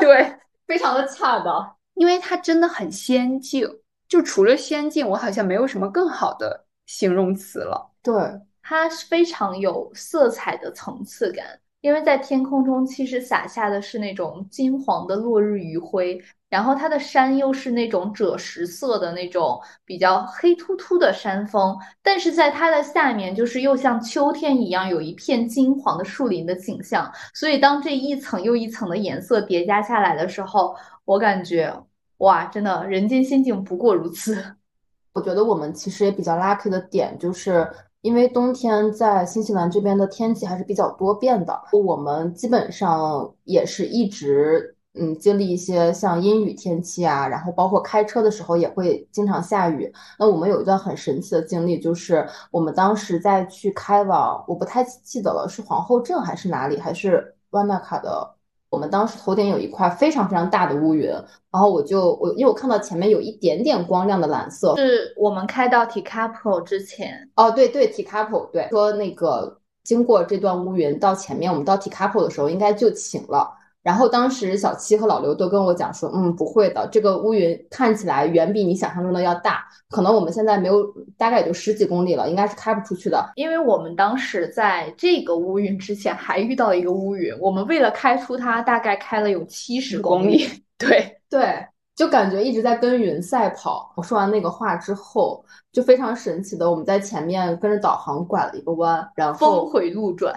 [0.00, 1.76] 对，非常的恰当。
[1.94, 3.68] 因为它真的很仙境，
[4.08, 7.88] 就除了仙境，我好像没有什么更好的形容词了。
[8.02, 8.14] 对，
[8.62, 11.46] 它是非常有色彩的层次感，
[11.84, 16.18] 因为在天空中其实洒下的是那种金黄的落日余晖，
[16.48, 31.70] 然后它的山又是那种赭石色的那种比较黑秃秃的山峰，但是在它的下面就是又像秋天一样有一片金黄的树林的景象，所以当这一层又一层的颜色叠加下来的时候，我感觉
[32.16, 34.42] 哇，真的人间仙境不过如此。
[35.12, 37.70] 我觉得我们其实也比较 lucky 的点就是。
[38.04, 49.90] 因为冬天在新西兰这边的天气还是比较多变的，我们基本上也是一直嗯经历一些像阴雨天气啊，然后包括开车的时候也会经常下雨。
[50.18, 58.33] 那我们有一段很神奇的经历，就是我们当时在去开往，我不太记得了，是皇后镇还是哪里，还是万纳卡的。
[58.74, 61.08] 我们当时头顶有一块非常非常大的乌云，
[61.52, 73.48] 然后我就我因为我看到前面有一点点光亮的蓝色，是我们开到 Tikapo 之前哦，对对，Tikapo 对，说那个经过这段乌云到前面，我们到 Tikapo 的时候应该就晴了。
[73.84, 80.82] 然后当时小七和老刘都跟我讲说，嗯，不会的，这个乌云看起来远比你想象中的要大，可能我们现在没有，
[81.18, 83.32] 大概也就十几公里了，应该是开不出去的。
[83.36, 90.48] 因为我们当时在这个乌云之前还遇到了一个乌云，我们为了开出它，大概开了有七十公里。
[90.78, 93.92] 对 对，就感觉一直在跟云赛跑。
[93.96, 100.34] 我说完那个话之后，就非常神奇的，我们在前面跟着导航拐了一个弯，然后峰回路转。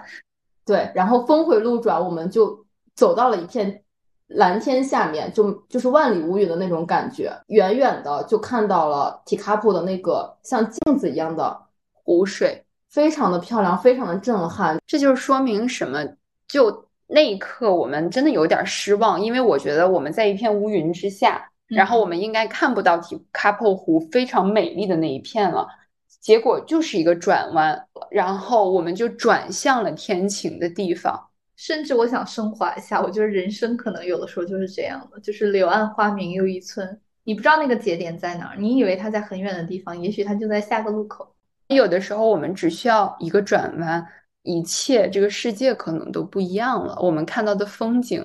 [0.66, 2.62] 对，然后峰回路转，我们就。
[2.98, 3.80] 走到了一片
[4.26, 7.32] 蓝天下面，就就是万里无云的那种感觉。
[7.46, 11.56] 远远的就看到了提卡普的那个像镜子一样的
[11.92, 14.76] 湖水，非常的漂亮，非常的震撼。
[14.84, 16.04] 这就是说明什么？
[16.48, 25.68] 就那一刻，我们真的有点失望，因为我觉得我们在一片乌云之下，然后我们应该看不到提卡普湖非常美丽的那一片了。
[26.20, 31.27] 结果就是一个转弯，然后我们就转向了天晴的地方。
[31.58, 36.98] 甚至我想升华一下，我觉得人生可能有的时候就是这样的，就是柳暗花明又一村。
[37.24, 41.34] 你不知道那个节点在哪儿，你以为它在很远的地方，也许它就在下个路口。
[41.66, 44.06] 有的时候我们只需要一个转弯，
[44.44, 46.96] 一切这个世界可能都不一样了。
[47.02, 48.24] 我们看到的风景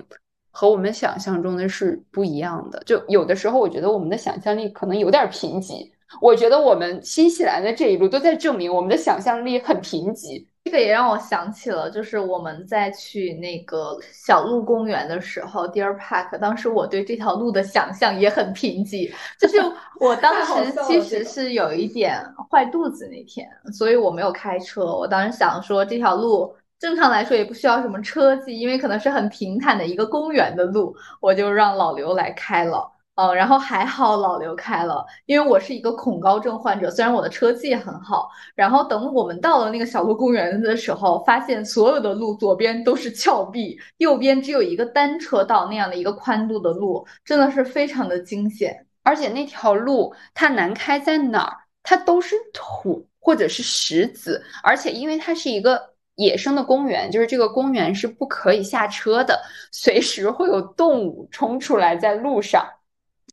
[0.52, 2.82] 和我们想象中的是不一样的。
[2.86, 5.92] 就有的时候，我觉得我们的想象力可能有点贫瘠。
[6.22, 10.46] 我觉得我们新西兰的这一路都在证明我们的想象力很贫瘠。
[10.74, 16.36] 这个也让我想起了，就是我们在去那个小鹿公园的时候，Deer Park。
[16.40, 19.58] 当时我对这条路的想象也很贫瘠，就是
[20.02, 22.20] 我当时其实是有一点
[22.50, 24.84] 坏肚子那天，所以我没有开车。
[24.84, 32.93] 我当时想说，这条路正常来说也不需要什么车技，因为可能是很平坦的一个公园的路，我就让老刘来开了。
[33.16, 38.28] 嗯，然后还好老刘开了，因为我是一个恐高症患者，虽然我的车技很好。
[38.56, 48.88] 然后等我们到了那个小鹿公园的时候，发现所有的路左边都是峭壁，右边只有一个单车道那样的一个宽度的路，真的是非常的惊险。
[49.04, 51.58] 而且那条路它难开在哪儿？
[51.84, 55.80] 它都是土或者是石子，而且因为它是一个
[56.16, 59.40] 野生的公园，就是这个公园是不可以下车的，
[59.72, 62.66] 随时会有动物冲出来在路上。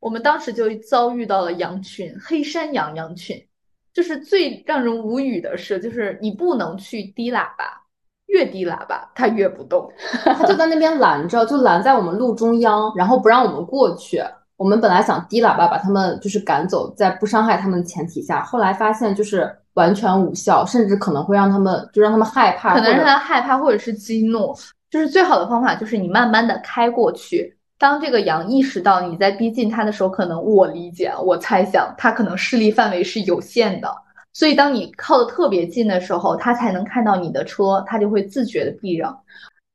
[0.01, 3.37] 我们当时就遭遇到了羊群，黑山羊羊群，
[3.93, 7.83] 就是最让人无语的是，就是你不能去低喇叭，
[8.27, 9.93] 越低喇叭它越不动，
[10.25, 14.23] 它就在那边拦着，就拦在我们路中央，然后不让我们过去。
[14.57, 24.55] 我们本来想低喇叭把他们就是赶走，在不伤害他们的前提下，后来发现就是完全无效，甚至可能会让他们就让他们害怕，可能让他害怕或者是激怒。
[24.91, 27.57] 就是最好的方法就是你慢慢的开过去。
[27.81, 33.91] 当这个羊意识到你在逼近它的时候，可能我理解，我猜想它可能视力范围是有限的，
[34.35, 39.19] 所以当你靠的特别近的时候，它才能看到你的车，它就会自觉的避让。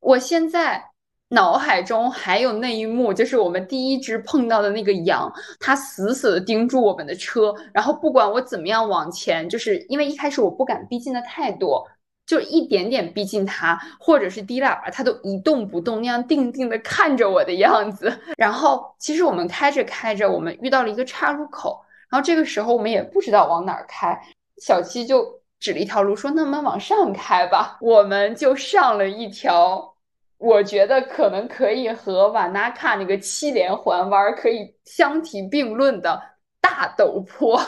[0.02, 0.84] 我现在
[1.30, 11.84] 脑海中还有那一幕，就是我们第一只碰到的那个羊，它死死的盯住我们的车，然后不管我怎么样往前，就是因为一开始我不敢逼近的太多。
[12.26, 18.12] 就一点点逼近他，或者是低喇叭，他都一动不动，那样定定的看着我的样子。
[18.38, 24.20] 然后，其实我们开着开着，我们遇到了一个岔路口，然后这个时候我们也不知道往哪儿开，
[24.58, 29.94] 小七就指了一条路，说：“那我们往上开吧。”我们就上了一条，
[30.38, 36.22] 我觉得可能可以和瓦纳卡那个七连环弯可以相提并论的
[36.60, 37.62] 大陡坡，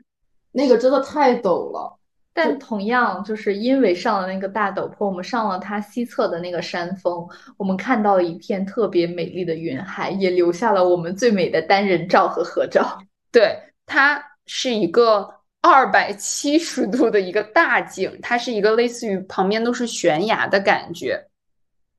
[0.52, 1.98] 那个真的太陡了。
[2.34, 7.26] 但同样，就是因为上了那个大陡坡，我们上了它西侧的那个山峰，
[7.56, 12.98] 我们看到了一片特别美丽的云海，也留下了我们最美的单人照和合照。
[13.30, 15.28] 对，它是一个
[15.60, 21.28] 二百七十度的一个大景，它是一个类似于旁边都是悬崖的感觉。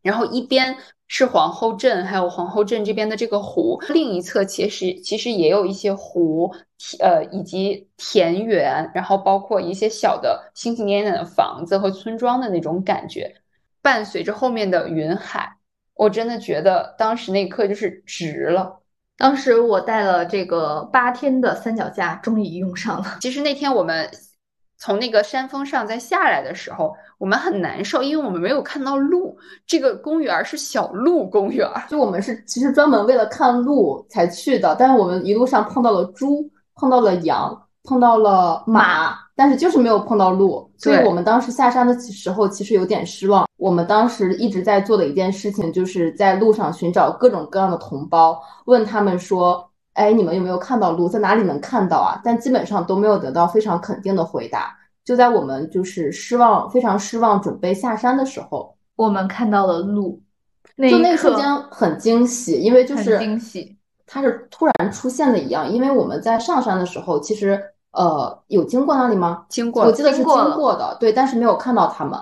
[0.01, 0.75] 然后一边
[1.07, 6.53] 是皇后镇，还有皇后镇这边的这个湖，另一侧其实其实也有一些湖，
[6.99, 13.34] 呃，以及田园，然后包括一些小的星星点点的房子和村庄的那种感觉，
[13.81, 15.57] 伴随着后面的云海，
[15.95, 18.79] 我真的觉得当时那一刻就是值了。
[19.17, 23.17] 当时我带了这个八天的三脚架，终于用上了。
[23.21, 24.09] 其实那天我们
[24.77, 29.38] 从那个山峰上再下来的时候，我们很难受，因为我们没有看到鹿。
[29.67, 43.47] 这个公园是小鹿公园，就我们是其实专门为了看鹿才去的，但是我们一路上碰到了猪，碰到了羊，碰到了马，但是就是没有碰到鹿，所以我们当时下山的时候其实有点失望。
[43.57, 51.07] 我们当时一直在做的一件事情，就是在路上寻找各种各样的同胞，问他们说：“哎，你们有没有看到鹿？
[51.07, 54.76] 在哪里能看到啊？”但基本上都没有得到非常肯定的回答。
[55.05, 60.21] 就在我们就是失望、非常失望，准备下山的时候，我们看到了鹿，
[60.89, 65.72] 就那瞬间很惊喜，因为就是惊喜，它是突然出现的一样。
[65.72, 69.45] 因为我们在上山的时候，其实呃有经过那里吗？
[69.49, 72.20] 经过，我记得是经过的，对，但是没有看到他们。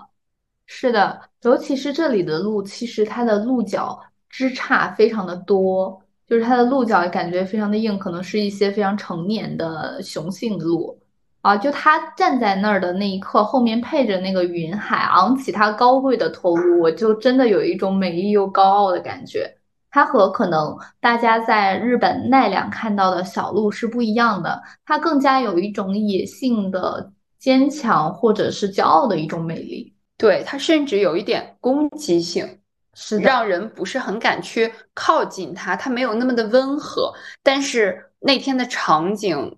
[0.66, 10.98] 是的，尤其是这里的鹿，其实它的鹿角枝杈非常的多，就是它的鹿角感觉非常的硬，可能是一些非常成年的雄性鹿
[11.42, 11.58] 啊。
[11.58, 19.54] 就它站在那儿的那一刻，后面配着那个云海，昂起它高贵的头颅，我就真的有一种美丽又高傲的感觉。
[19.92, 29.94] 它和可能大家在日本奈良看到的小鹿是不一样的，它更加有一种野性的坚强或者是骄傲的一种美丽。
[30.18, 32.60] 对它甚至有一点攻击性，
[32.94, 35.76] 是让人不是很敢去靠近它。
[35.76, 37.12] 它没有那么的温和。
[37.42, 39.58] 但是那天的场景，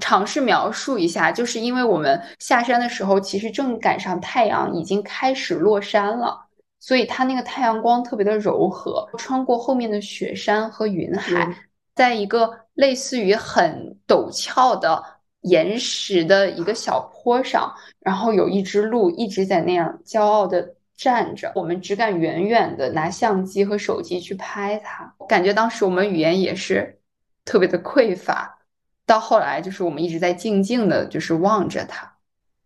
[0.00, 6.43] 尝试描述一下，就是因为我们下山的时候，其实正赶上太阳已经开始落山了，
[6.86, 11.48] 所以它那个太阳光特别的柔和，穿过后面的雪山和云海，
[11.94, 15.02] 在一个类似于很陡峭的。
[15.44, 17.70] 岩石的一个小坡上，
[18.00, 25.14] 然后有一只鹿一直在那样骄傲的站着，我们只敢远远的拿相机和手机去拍它。
[25.28, 26.98] 感觉当时我们语言也是
[27.44, 28.58] 特别的匮乏，
[29.04, 32.10] 到后来就是我们一直在静静的，就是望着它。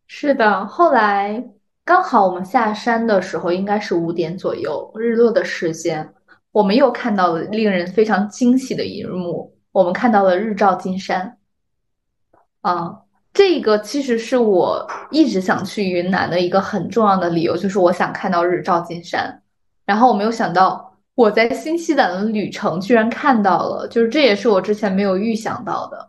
[0.06, 1.44] 是的，后来
[1.88, 6.06] 刚好我们下山的时候应该是五点左右，日落的时间，
[6.52, 11.38] 我们又看到了令人非常惊喜的一幕，我们看到了日照金山。
[12.60, 12.94] 啊，
[13.32, 19.40] 这个其实是我一直想去云南的一个很重要的理由，就是我想看到日照金山。
[19.86, 26.07] 然后我没有想到，我在新西兰的旅程居然看到了，就是这也是我之前没有预想到的。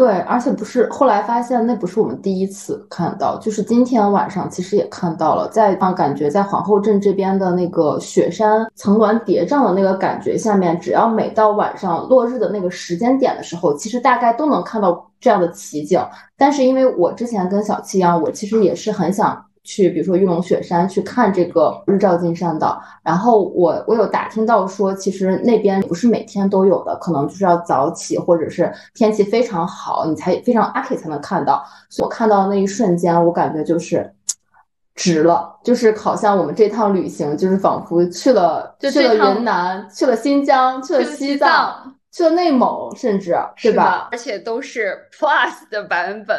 [0.00, 16.02] 对，而且不是后来发现那不是我们第一次看到，就是今天晚上其实也看到了，在啊感觉在皇后镇这边的那个雪山层峦叠嶂的那个感觉下面，只要每到晚上落日的那个时间点的时候，其实大概都能看到这样的奇景。
[16.34, 19.44] 但是因为我之前跟小七一样，我其实也是很想。
[19.62, 22.80] 去，比如说玉龙雪山去看这个日照金山的。
[23.02, 31.64] 然后我我有打听到说，其实那边不是每天都有的，可能就是要早起或者是天气非常好，你才非常 lucky 才能看到。
[31.88, 34.10] 所以我看到那一瞬间，我感觉就是
[34.94, 44.08] 值了，就是好像我们这趟旅行就是仿佛去了去了云南，去了新疆，去了西藏，去了内蒙，甚至对吧？
[44.12, 46.36] 而且都是 plus 的版本。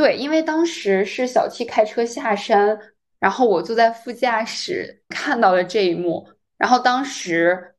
[0.00, 2.80] 对，因为当时是小七开车下山，
[3.18, 6.26] 然后我坐在副驾驶看到了这一幕，
[6.56, 7.74] 然后当时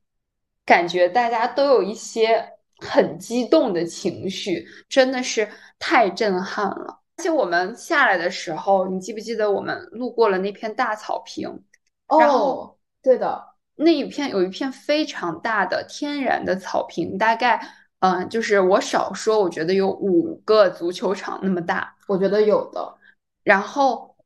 [0.64, 2.48] 感觉大家都有一些
[2.78, 5.48] 很激动的情绪，真的是
[5.80, 7.00] 太震撼了。
[7.16, 11.64] 而且我们下来的时候，你记不记得我们路过了那片大草坪？
[12.06, 13.44] 哦，对的，
[13.74, 17.60] 那一片有一片非常大的天然的草坪，大概。
[18.02, 22.94] 嗯，就是我少说，我觉得有五个足球场那么大，我觉得有的。
[23.44, 24.16] 然后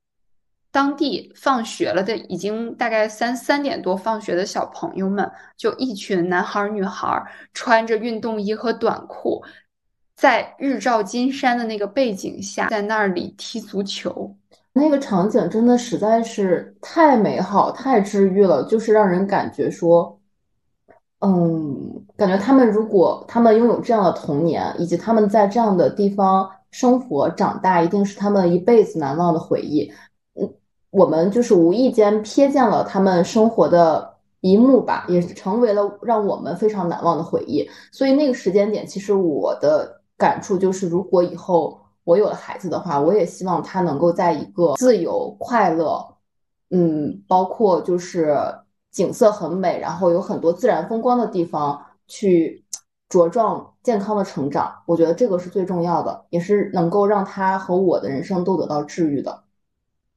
[0.71, 7.23] 当地放学了的，已经大概三三点多放学的小朋友们，就一群男孩女孩，
[7.53, 9.45] 穿着运动衣和短裤，
[10.17, 14.35] 在日照金山的那个背景下，在那里踢足球。
[14.73, 20.16] 那个场景真的实在是太美好、太治愈了，就是让人感觉说。
[21.21, 29.91] 嗯，感觉他们如果他们拥有这样的童年，以及他们在这样的地方生活长大，一定是他们一辈子难忘的回忆。
[30.35, 30.49] 嗯，
[30.91, 37.67] 我们就是无意间瞥见了他们生活的一幕吧，也成为了让我们非常难忘的回忆。
[37.91, 46.07] 所以那个时间点，其实我的感触就是，如果以后我有了孩子的话，我也希望他能够在一个自由、快乐，
[46.71, 48.37] 嗯，包括就是。
[48.97, 51.79] 景色很美，然后有很多自然风光的地方
[52.09, 52.65] 去
[53.11, 54.75] 茁壮健康的成长。
[54.87, 59.43] 我觉得这个是最重要的，也是能够让他和我的人生都得到治愈的。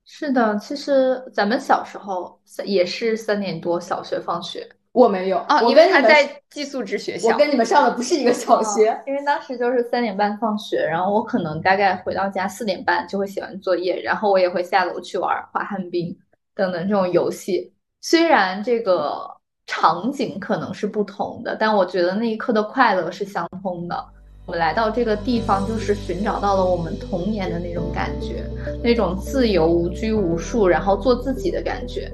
[0.06, 4.66] 是的，其实咱们小时候也是三点多小学放学。
[4.94, 7.38] 我没有啊，我因为他在寄宿制学校我。
[7.38, 8.98] 跟你们上的不是一个小学。
[9.06, 16.18] 因为当时就是三点半放学，然后我可能大概回到家四点半就会写完作业，然后我也会下楼去玩滑旱冰
[16.56, 17.74] 等等这种游戏。
[18.02, 19.30] 虽然这个
[19.66, 24.06] 场景可能是不同的，但我觉得那一刻的快乐是相通的。
[24.46, 28.44] 我们来到这个地方，就是寻找到了我们童年的那种感觉，
[28.82, 32.12] 那种自由无拘无束，然后做自己的感觉。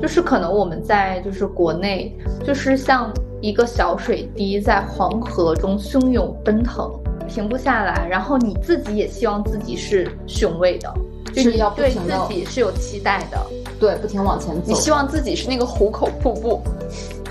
[0.00, 6.90] 就是可能我们在就是国内，就是像一个小水滴在黄河中汹涌奔腾，
[7.28, 8.08] 停不下来。
[8.08, 10.92] 然后你自己也希望自己是雄伟的，
[11.34, 13.38] 就是你要对自己是有期待的。
[13.78, 14.62] 对，不停往前走。
[14.66, 16.60] 你希望自己是那个壶口瀑布，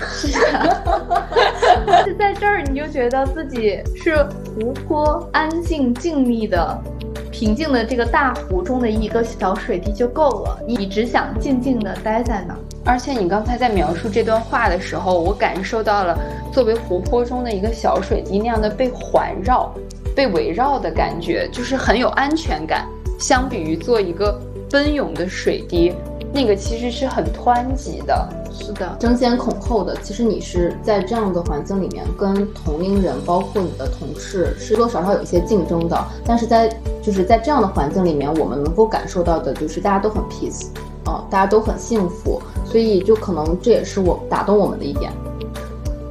[0.00, 0.28] 是
[2.18, 6.80] 在这儿，你就觉得自己是湖泊，安静静谧的、
[7.30, 10.58] 平静的这个大湖中的一个小水滴就够了。
[10.66, 12.60] 你只想静静的待在那儿。
[12.84, 16.18] 而且你刚才在描述这段话的时候，我感受到了
[16.50, 19.70] 作为湖泊中的一个小水滴那样的被环绕、
[20.16, 22.88] 被围绕的感觉，就是很有安全感。
[23.18, 24.40] 相比于做一个
[24.70, 25.92] 奔涌的水滴，
[26.32, 28.28] 那个其实是很湍急的。
[28.50, 36.04] 是的，争先恐后的，其实你是在这样的环境里面跟同龄人，包括你的同事，是多少少有一些竞争的。
[36.24, 36.68] 但是在
[37.02, 40.66] 就是在这样的环境里面，我们能够感受到的就是大家都很 peace，
[41.04, 45.12] 啊、大家都很幸福，所以就可能这也是我打动我们的一点。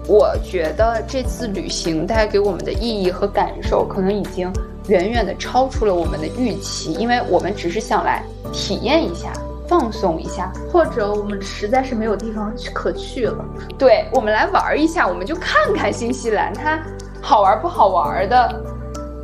[0.07, 4.49] 我觉得这次旅行带给我们的意义和感受，可能已经
[4.87, 8.23] 远远的超出了我们的预期，因为我们只是想来
[8.53, 9.33] 体验一下、
[9.67, 13.43] 放松一下，或者我们实在是没有地方去可去了。
[13.77, 16.79] 对我们来玩一下，我们就看看新西兰它
[17.21, 18.63] 好玩不好玩的。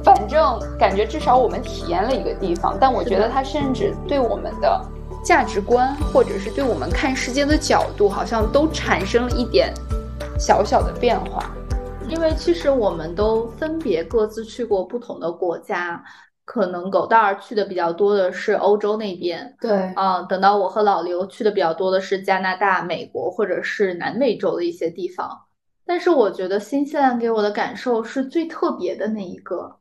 [0.04, 4.86] 反正感觉至少我们体验了一个地方，但我觉得它甚至对我们的
[5.24, 9.74] 价值观，或者是对我们看世界的角度，好像都产生了一点
[10.38, 11.50] 小小的变化。
[12.14, 16.02] 因为其实我们都分别各自去过不同的国家，
[16.46, 25.28] 可能狗蛋儿去的比较多的是欧洲那边，对，啊、等到我和老刘去的比较多的是加拿大、美国或者是南美洲的一些地方。
[25.86, 29.78] 但是我觉得新西兰给我的感受是最特别的那一个，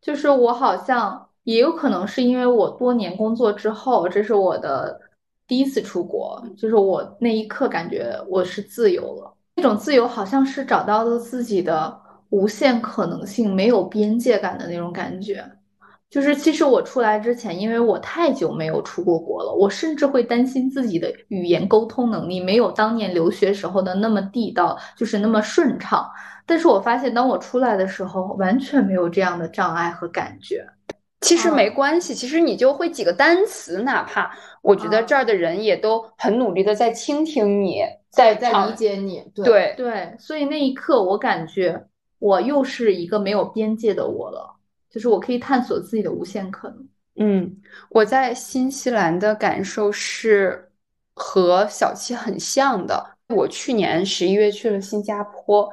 [0.00, 5.00] 就是我好像也有可能是因为我多年工作之后，这是我的
[5.48, 9.33] 第一次出国，就是我那一刻感觉我是自由了。
[9.56, 12.00] 那种自由好像是找到了自己的
[12.30, 15.44] 无限可能性，没有边界感的那种感觉。
[16.10, 26.08] 就是其实我出来之前，因为我太久没有出过国了，我甚至会担心自己的语言沟通能力没有当年留学时候的那么地道，就是那么顺畅。
[26.46, 30.64] 但是我发现，当我出来的时候，完全没有这样的障碍和感觉。
[31.22, 34.30] 其实嗯没关系，其实你就会几个单词，哪怕
[34.62, 37.80] 我觉得嗯这儿的人也都很努力的在倾听你，
[38.14, 41.86] 在在理解你，对，对对，所以那一刻我感觉
[42.18, 44.54] 我又是一个没有边界的我了，
[44.90, 46.88] 就是我可以探索自己的无限可能。
[47.16, 47.56] 嗯，
[47.90, 50.70] 我在新西兰的感受是
[51.14, 53.16] 和小七很像的。
[53.28, 55.70] 我去年十一月去了新加坡，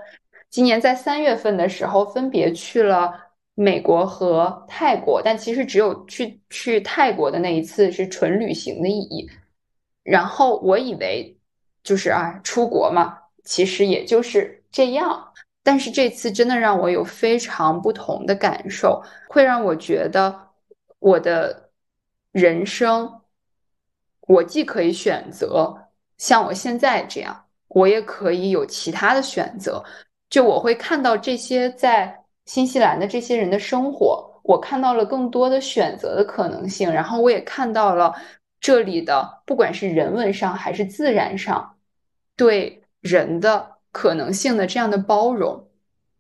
[0.50, 3.14] 今年在三月份的时候分别去了
[3.56, 9.30] 美国和泰国，但其实只有去去泰国的那一次是纯旅行的意义。
[10.04, 11.38] 然后我以为
[11.84, 15.28] 就是啊，出国嘛，其实也就是这样。
[15.64, 20.36] 但是这次真的让我有非常不同的感受，会让我觉得
[21.00, 21.70] 我的
[22.32, 23.22] 人生，
[24.22, 29.84] 我既可以选择像我现在这样，我也可以有其他的选择。
[30.32, 38.16] 就我会看到这些在新西兰的这些人的生活，我看到了更多的选择的可能性，然后我也看到了
[38.62, 41.76] 这里的不管是人文上还是自然上
[42.38, 45.68] 对人的可能性的这样的包容。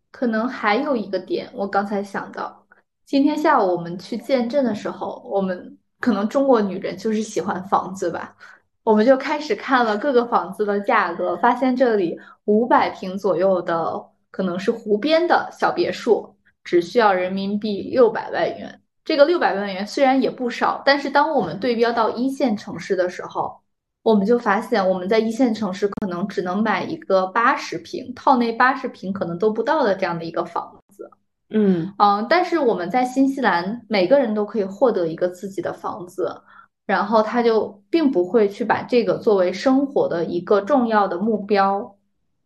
[0.09, 2.65] 可能还有一个点，我刚才想到，
[3.05, 8.35] 今天下午我们去见证的时候，我们可能中国女人就是喜欢房子吧，
[8.83, 18.80] 我们就开始看了各个房子的价格，发现这里五百平左右的可能是湖边的小别墅，只需要人民币六百万元。
[19.03, 23.59] 这个六百万元虽然也不少，但是当我们对标到一线城市的时候，
[24.03, 31.09] 我们就发现我们在一线城市可能只能买一个八十平，套内八十平可能都不到的这样的一个房子。
[31.49, 36.41] 嗯嗯，但是我们在新西兰，每个人都可以获得一个自己的房子，
[36.85, 41.95] 然后他就并不会去把这个作为生活的一个重要的目标。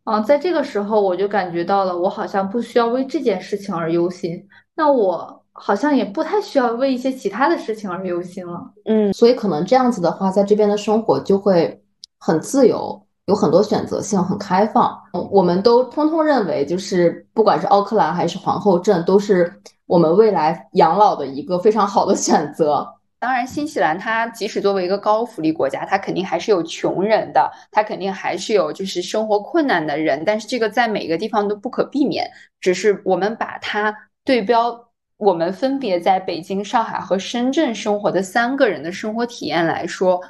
[0.06, 4.48] 嗯，在这个时候我就感觉到了，我好像不需要为这件事情而忧心。
[4.76, 8.62] 那我好像也不太需要为一些其他的事情而忧心了。
[8.84, 11.82] 嗯，所以可能这样子的话，在这边的生活就会
[12.20, 14.96] 很自由，有很多选择性，很开放。
[15.32, 19.52] 我们都通通认为，就是不管是奥克兰还是皇后镇，都是
[19.88, 22.86] 我们未来养老的一个非常好的选择。
[23.18, 30.22] 当然，新西兰它即使作为一个高福利国家，它肯定还是有穷人的，它肯定还是有就是生活困难的人。
[30.26, 32.30] 但是这个在每个地方都不可避免，
[32.60, 34.78] 只是我们把它对标
[35.18, 40.22] 我们分别在北京、上海和深圳生活的三个人的生活体验来说，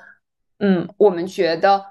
[0.59, 1.83] 嗯，我们觉得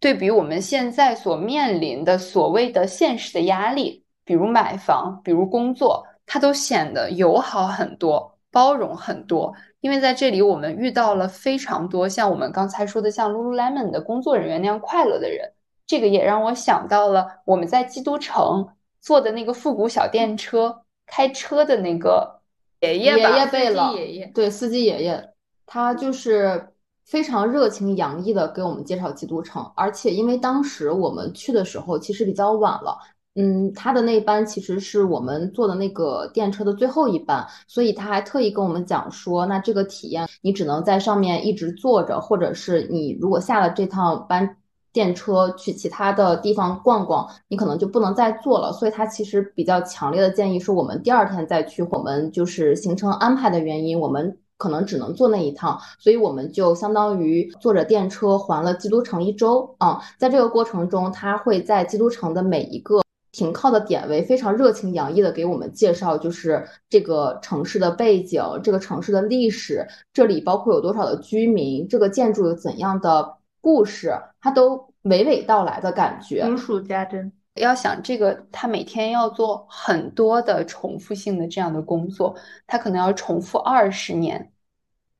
[0.00, 9.54] 对比我们现在所面临的所谓的现实的压力，比如买房，比如工作，它都显得友好很多，包容很多。
[9.80, 15.52] 因为在这里，我们遇到了非常多像我们刚才说的像 Lululemon 的工作人员那样快乐的人。
[15.86, 18.66] 这个也让我想到了我们在基督城
[19.02, 22.40] 坐的那个复古小电车，开车的那个
[22.80, 25.30] 爷爷爷爷辈了，爷爷对司机爷爷，
[25.66, 26.68] 他就是
[27.04, 29.64] 非常热情洋溢的给我们介绍基督城。
[29.76, 32.98] 而且因为当时我们去的时候其实比较晚了。
[33.36, 44.56] 嗯，他的那班其实是我们坐的那个电车的最后一班，所以他还特意跟我们讲说，那这个体验你只能在上面一直坐着，或者是你如果下了这趟班
[44.94, 48.72] 电车去其他的地方逛逛，你可能就不能再坐了。
[48.72, 51.82] 所以他其实比较强烈的建议说，我们第二天再去。
[51.90, 60.00] 我们就是行程安排的原因，我们可能只能坐那一趟，所以我们就相当于坐着电车环了基督城一周啊。
[60.16, 63.02] 在这个过程中，他会在基督城的每一个。
[63.32, 73.34] 停靠的点位非常热情洋溢的给我们介绍，就是这个城市的背景，这个城市的历史，这里包括有多少的居民，这个建筑有怎样的
[73.64, 74.12] 故事，
[74.42, 77.32] 他都娓娓道来的感觉，如数家珍。
[77.54, 82.36] 要想这个，他每天要做很多的重复性的这样的工作，
[82.66, 84.52] 他可能要重复二十年。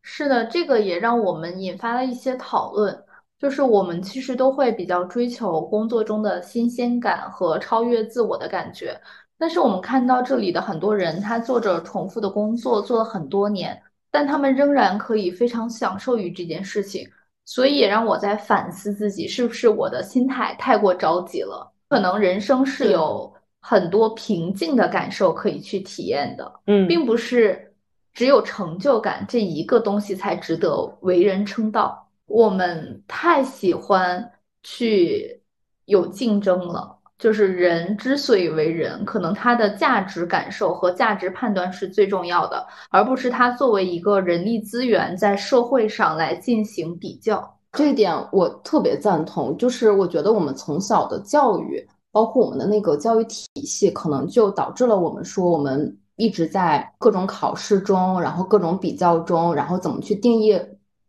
[0.02, 3.02] 是的，这个也让我们引发了一些讨论。
[3.38, 9.00] 就是我们其实都会比较追求工作中的新鲜感和超越自我的感觉，
[9.38, 13.80] 但是我们看到这里的很多人，他做着重复的工作，做了很多年，
[14.10, 17.06] 但他们仍然可以非常享受于这件事情，
[17.44, 21.72] 所以也让我在反思自己是不是我的心态太过着急了。
[21.88, 27.74] 可能人生是有很多平静的感受可以去体验的，嗯，并不是
[28.12, 32.08] 只有成就感这一个东西才值得为人称道。
[32.26, 34.32] 我们太喜欢
[34.62, 35.42] 去
[35.84, 47.56] 有竞争了，就是人之所以为人，可能他的价值感受和价值判断是最重要的，而不是他作为一个人力资源在社会上来进行比较。
[47.72, 60.60] 这一点我特别赞同，就是我觉得我们从小的教育，包括我们的那个教育体系，可能就导致了我们说我们一直在各种考试中，然后各种比较中，然后怎么去定义。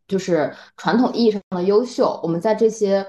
[0.07, 3.03] 就是传统意义上的优秀，我们在这些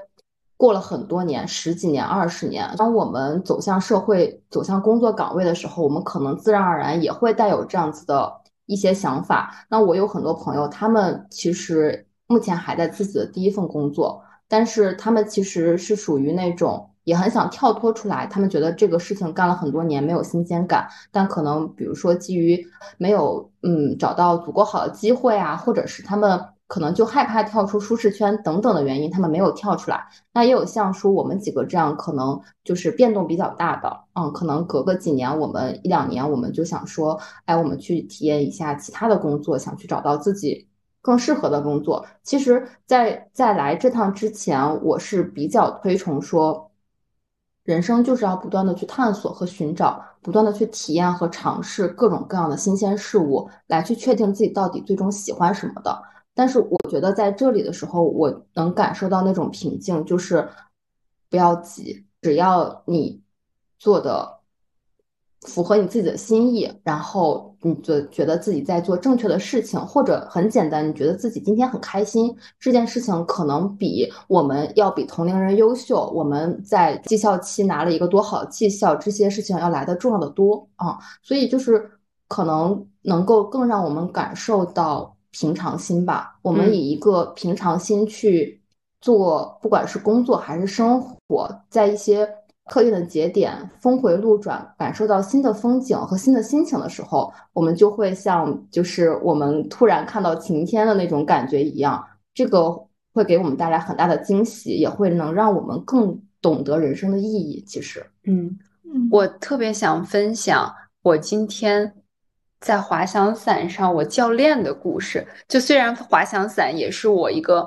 [0.57, 8.33] 过了很多年、十几年、二十年，当我们走向社会、走向工作岗位的时候，我们可能自然而然也会带有这样子的
[8.65, 9.53] 一些想法。
[9.69, 26.43] 那我有很多朋友，他们其实目前还在自己的第一份工作，但是他们其实是属于那种也很想跳脱出来，他们觉得这个事情干了很多年没有新鲜感，但可能比如说基于没有嗯找到足够好的机会啊，或者是他们。
[26.67, 30.05] 可能就害怕跳出舒适圈等等的原因，他们没有跳出来。
[30.33, 40.67] 那也有像说我们几个这样，可能就是变动比较大的，嗯，可能隔个几年，我们一两年，我们就想说，哎，我们去体验一下其他的工作，想去找到自己
[41.01, 42.05] 更适合的工作。
[42.21, 46.69] 其实，在在来这趟之前，我是比较推崇说，
[47.63, 55.97] 人生就是要不断的去探索和寻找，不断的去体验和尝试各种各样的新鲜事物，来去确定自己到底最终喜欢什么的。
[56.37, 60.47] 但是我觉得在这里的时候，我能感受到那种平静，就是
[61.31, 63.19] 不要急，只要你
[63.79, 64.37] 做的
[65.41, 81.89] 符合你自己的心意，然后你觉觉得自己在做正确的事情，或者很简单，你觉得自己今天很开心，这件事情可能比我们要比同龄人优秀，我们在绩效期拿了一个多好的绩效，这些事情要来的重要的多啊，所以就是
[82.27, 85.16] 可能能够更让我们感受到。
[85.39, 88.59] 平常心吧，我们以一个平常心去
[89.01, 92.27] 做，不管是工作还是生活，在一些
[92.65, 107.63] 特定的节点峰回路转，感受到新的风景和新的心情的时候，我们就会像就是我们突然看到晴天的那种感觉一样，这个会给我们带来很大的惊喜，也会能让我们更懂得人生的意义。
[107.67, 108.57] 其实，嗯，
[109.11, 110.73] 我特别想分享
[111.03, 111.93] 我今天
[112.67, 115.25] 在滑翔伞上我教练的故事。
[115.47, 117.65] 就虽然滑翔伞也是我一个。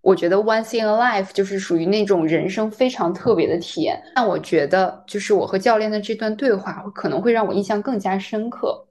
[0.00, 8.86] 我觉得 once in a life 就是属于那种人生非常特别的体验，但我觉得就是我和教练的这段对话可能会让我印象更加深刻。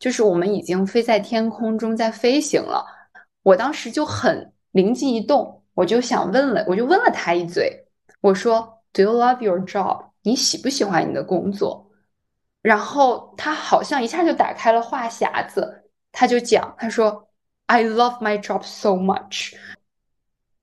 [0.00, 2.84] 就是我们已经飞在天空中在飞行了，
[3.44, 7.84] 我当时就很灵机一动，我就想问了，我就问了他一嘴，
[8.22, 10.06] 我说 Do you love your job？
[10.22, 11.85] 你喜不喜欢你的工作？
[12.66, 17.28] 然后他好像一下就打开了话匣子，他就讲，他说
[17.66, 19.54] I love my job so much。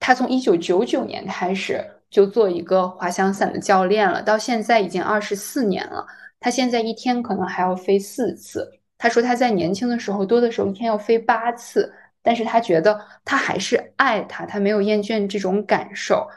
[0.02, 6.06] 他从一九九九年开始就做一个滑翔伞的教练了，到现在已经二十四年了。
[6.42, 8.70] 他现在一天可能还要飞四次。
[8.98, 16.28] 他说他在年轻的时候多的时候一天要飞八次，但是他觉得他还是爱他，他没有厌倦这种感受。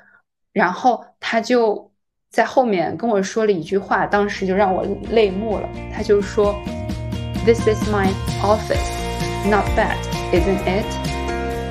[0.53, 1.91] 然后他就
[2.37, 5.67] 在后面跟我说了一句话，当时就让我泪目了。
[5.91, 6.55] 他就说
[7.47, 8.09] ：“This is my
[8.43, 8.91] office,
[9.49, 9.97] not bad,
[10.35, 10.85] isn't it？”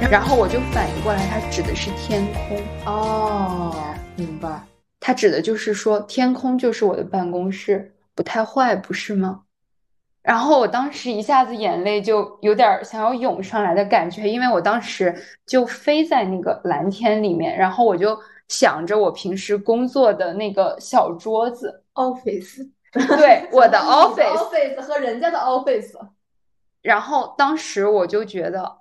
[0.10, 3.76] 然后我就反应过来，他指的是天空哦，
[4.16, 4.60] 明白。
[5.00, 9.42] 他指的就是说，天空就是我的办公室，不太坏，不是吗？
[10.24, 18.18] 然后我当时一下子眼泪就有点想要涌上来的感觉，因为我当时就飞在那个蓝天里面，然后我就
[18.48, 25.94] 想着我平时工作的那个小桌子，office， 对，我的 office，office 和人家的 office。
[26.82, 28.78] 然后当时我就觉得。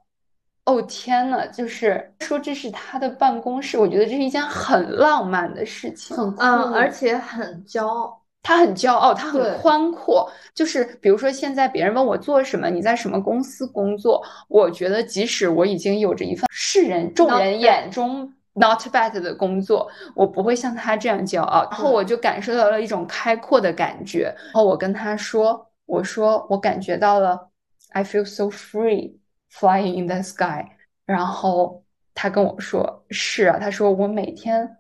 [0.67, 8.19] 哦天呐，就是说这是他的办公室，我觉得这是一件很浪漫的事情，很嗯，而且很骄傲。
[8.43, 10.27] 他很骄傲，他很宽阔。
[10.55, 14.23] 就是比如说现在别人问我做什么，你在什么公司工作？
[14.49, 21.63] 我觉得即使我已经有着一份世人众人眼中 not bad 的工作，我不会像他这样骄傲。
[21.71, 24.35] 然后我就感受到了一种开阔的感觉。
[24.47, 27.51] 然后我跟他说：“我说我感觉到了
[27.91, 29.19] ，I feel so free。”
[29.57, 30.67] Flying in the sky，
[31.07, 34.79] 然后他跟我说：“是啊，他说我每天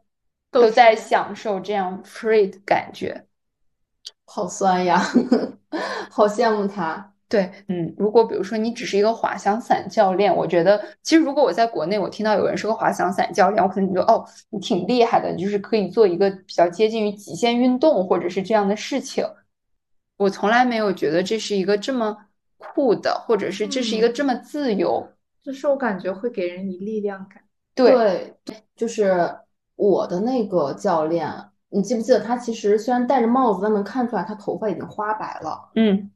[0.50, 3.24] 都在享受这样 free 的感觉，
[4.24, 5.00] 好酸呀，
[6.10, 19.24] 好羡慕他。”对，嗯，如果比如说你只是一个滑翔伞教练，我觉得其实如果我在国内，我听到有人是个滑翔伞教练，我可能觉得哦，你挺厉害的，就是可以做一个比较接近于极限运动或者是这样的事情。
[20.16, 22.16] 我从来没有觉得这是一个这么。
[22.56, 25.06] 酷的，或者是这是一个这么自由，
[25.42, 27.42] 就是我感觉会给人以力量感。
[27.74, 28.34] 对，
[28.74, 29.36] 就是
[29.76, 31.30] 我的那个教练，
[31.68, 35.72] 你记不记得他其实虽然戴着帽子，但能看出来他头发已经花白了。
[35.74, 36.08] 嗯，然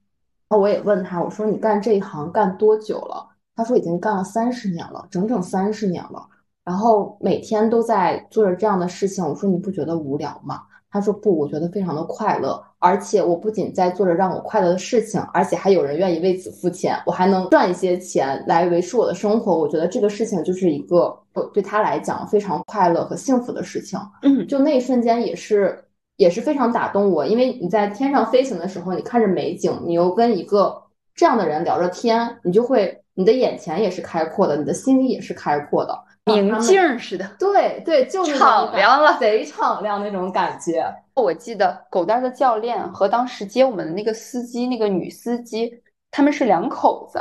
[0.50, 3.26] 后我也问他，我说你干这一行干多久了？
[3.54, 6.26] 他说已经干了三十年了，整整三十年了。
[6.64, 10.62] 然后每天都在做着这样的事情，我说你不觉得无聊吗？
[10.90, 19.58] 他说不，我觉得非常的快乐，而且我不仅在做着让我快乐的事情，而且还有人愿意为此付钱，我还能赚一些钱来维持我的生活。
[19.58, 21.14] 我觉得这个事情就是一个
[21.52, 23.98] 对他来讲非常快乐和幸福的事情。
[24.22, 25.78] 嗯，就那一瞬间也是
[26.18, 30.82] 也是非常打动我，因为你在天上飞行的时候，你看着美景，你又跟一个
[31.14, 35.96] 这样的人聊着天，你就会你的眼前也是开阔的，你的心里也是开阔的。
[36.24, 40.84] 明镜似的，对对，就敞亮了，贼敞亮那种感觉。
[41.14, 45.72] 我记得狗蛋的教练和当时接我们的那个司机，那个女司机，
[46.10, 47.18] 他们是两口子。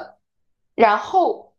[0.76, 1.54] 然后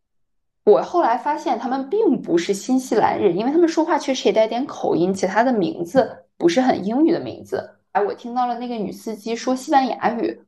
[0.64, 7.74] 我后来发现他们并不是新西兰人，因为他们说话确实也带点口音，且他的名字不是很英语的名字。
[7.92, 10.40] 哎，我听到了那个女司机说西班牙语，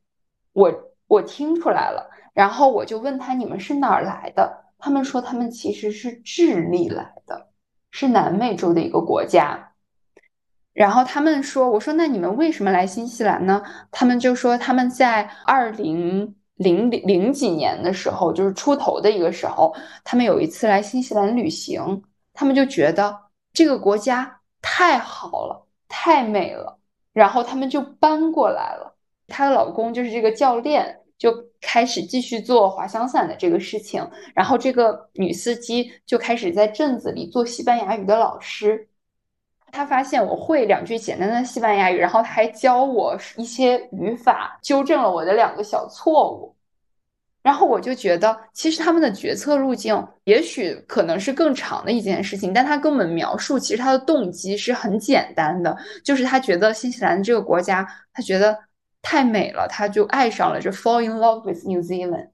[0.55, 0.72] 我
[1.07, 2.09] 我听出来了。
[2.32, 7.49] 然后我就问他：“你们是哪儿来的？”他们说他们其实是智利来的，
[7.91, 9.72] 是南美洲的一个国家。
[10.72, 19.74] 然后他们说：“我说那你们为什么来新西兰呢？”他们就说他们在二零零零零几年的时候，就是出头的一个时候，
[20.05, 23.18] 他们有一次来新西兰旅行，他们就觉得
[23.53, 26.78] 这个国家太好了，太美了，
[27.12, 28.97] 然后他们就搬过来了。
[29.28, 30.97] 她的老公就是这个教练。
[31.20, 31.30] 就
[31.61, 34.03] 开始继续做滑翔伞的这个事情，
[34.34, 38.88] 然后这个女司机就开始在镇子里做西班牙语的老师。
[39.70, 46.57] 她发现我会两句简单的西班牙语，然后她还教我一些语法，纠正了我的两个小错误。
[47.43, 55.74] 然后我就觉得，其实他们的决策路径也许可能是更长的一件事情，但他跟我们描述，其实他的动机是很简单的，
[56.05, 58.59] 就是他觉得新西兰这个国家，他觉得
[59.01, 62.28] 太美了，他就爱上了，就 fall in love with New Zealand，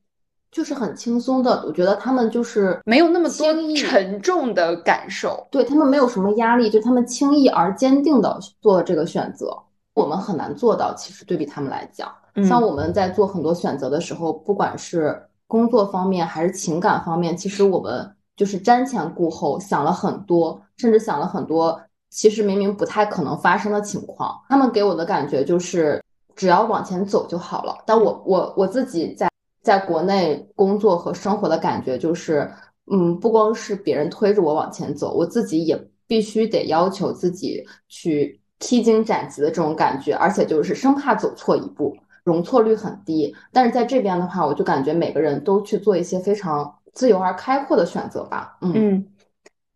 [0.51, 1.63] 就是很轻松的。
[1.65, 5.47] 我觉得他们就是没有那么多沉重的感受。
[5.53, 9.57] 对他们没有什么压力，就他们轻易而坚定的做了这个选择，
[9.95, 10.93] 我们很难做到。
[10.95, 12.13] 其实对比他们来讲。
[12.45, 21.81] 像我们在做很多选择的时候，不管是工作方面还是情感方面，其实我们就是瞻前顾后，想了很多，甚至想了很多，
[22.11, 24.39] 其实明明不太可能发生的情况。
[24.49, 26.03] 他们给我的感觉就是，
[26.35, 27.77] 只要往前走就好了。
[27.87, 29.31] 但我我我自己在
[29.63, 32.51] 在国内工作和生活的感觉就是，
[32.93, 41.97] 嗯，不光是别人推着我往前走，我自己也必须得要求自己去披荆斩棘的这种感觉，而且就是生怕走错一步。
[42.27, 48.59] 容错率很低，但是在这边的话，我就感觉每个人都去做一些非常自由而开阔的选择吧。
[48.63, 49.07] 嗯，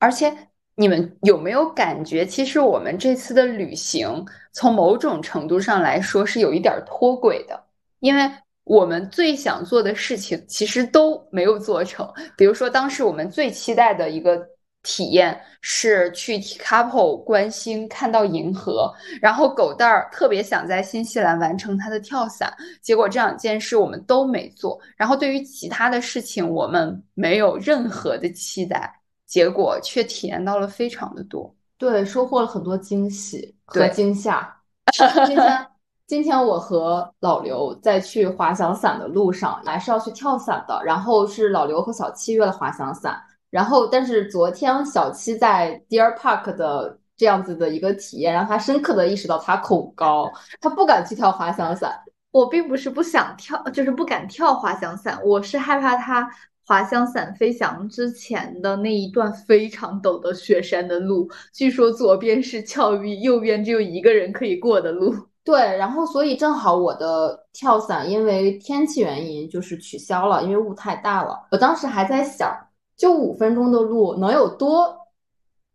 [0.00, 0.36] 而且
[0.74, 7.62] 你们有没有感觉，其实我们这次的旅行从某种程度上来说是有一点脱轨的，
[8.00, 8.28] 因为
[8.64, 12.12] 我们最想做的事情其实都没有做成。
[12.36, 14.44] 比如说，当时我们最期待的一个。
[14.82, 18.90] 体验是去 t c a p o 观星，看到银河。
[19.20, 22.50] 然后狗蛋儿特别想在新西兰完成他的跳伞，
[22.80, 24.80] 结果这两件事我们都没做。
[24.96, 31.54] 然后对于其他的事情，我们没有任何的期待，结果却体验到了非常的多。
[31.76, 34.56] 对，收获了很多惊喜和惊吓。
[35.26, 35.66] 今天，
[36.06, 40.82] 今天我和老刘在去滑翔伞的路上，来是要去跳伞的。
[40.84, 43.22] 然后是老刘和小七约了滑翔伞。
[43.50, 50.30] 然后，但是昨天小七在 Deer Park 的这样子的一个体验，让他深刻的意识到他恐高，
[50.60, 51.92] 他不敢去跳滑翔伞。
[52.30, 56.30] 我并不是不想跳，就是不敢跳滑翔伞，我是害怕他
[56.64, 65.12] 滑翔伞飞翔之前的那一段非常陡的雪山的路，据说左边是峭壁，右边只有一个人可以过的路。
[65.42, 71.48] 对，然后所以正好我的跳伞因为天气原因就是取消了，因为雾太大了。
[71.50, 72.56] 我当时还在想。
[73.00, 74.94] 就五分钟的路能有多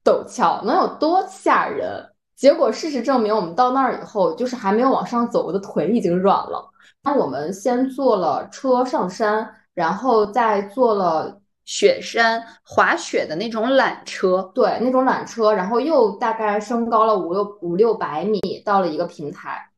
[0.04, 2.08] 陡峭，能有多吓人？
[2.36, 6.70] 结果事实证明，我们到那儿以后，就是还没有往上走，我的腿已经软了。
[7.02, 19.72] 那我们先坐了车上山，然后再坐了雪山滑雪的那种缆车，对，那种缆车，然后又大概升高了五六五六百米，到了一个平台。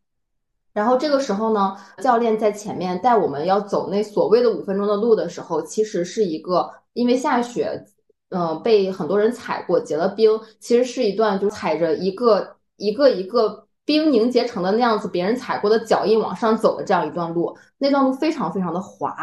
[0.74, 7.86] 然后这个时候呢，教练在前面带我们要走那所谓的五分钟的路的时候，其实是一个因为下雪，
[8.30, 19.16] 嗯，被很多人踩过结了冰，其实是一段就踩着一个一个一个冰凝结成的那样子，别人踩过的脚印往上走的这样一段路，那段路非常非常的滑，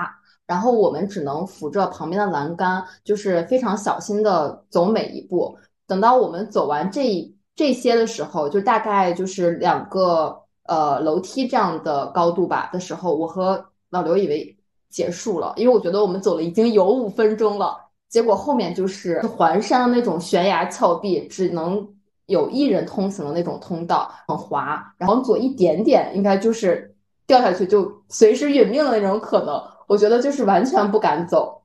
[0.46, 5.58] 然后我们只能扶着旁边的栏杆，就是非常小心的走每一步。
[5.86, 10.40] 等到我们走完这一这些的时候，就大概就是两个。
[10.66, 14.53] 呃，楼梯这样的高度吧的时候，我和老刘以为
[14.94, 17.76] 结束了，因为我觉得我们走了已经有五分钟了。
[18.08, 21.84] 结果后面就是环山的那种悬崖峭壁，只能
[22.26, 26.94] 有一人通行的那种通道，很滑，然后左一点点，应该就是
[27.26, 29.60] 掉下去就随时殒命的那种可能。
[29.88, 31.62] 我觉得就是完全不敢走，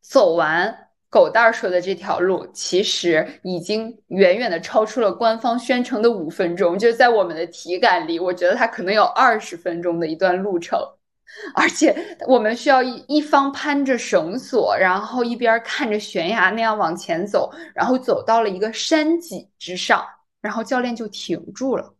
[0.00, 0.78] 走完。
[1.10, 10.80] 狗蛋儿说的这条路，其实已经远远的超出了官方宣称的五分钟，就是在我们的体感里，我觉得它可能有二十分钟的一段路程，
[11.54, 11.94] 而且
[12.26, 20.04] 我们需要一一方攀着绳索，然后一边看着悬崖那样往前走，然后走到了一个山脊之上，
[20.40, 21.94] 然后教练就停住了，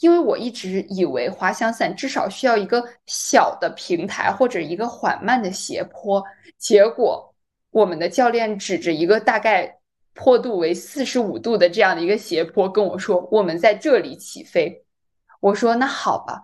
[0.00, 6.24] 因为我一直以为滑翔伞至少需要一个小的平台或者一个缓慢的斜坡，
[6.58, 7.30] 结果。
[7.70, 9.80] 我们的教练指着一个大概
[10.12, 14.84] 坡度为四十五度的这样的一个斜坡跟我说：“我们在这里起飞。”
[15.42, 16.40] 我说：“那好吧。”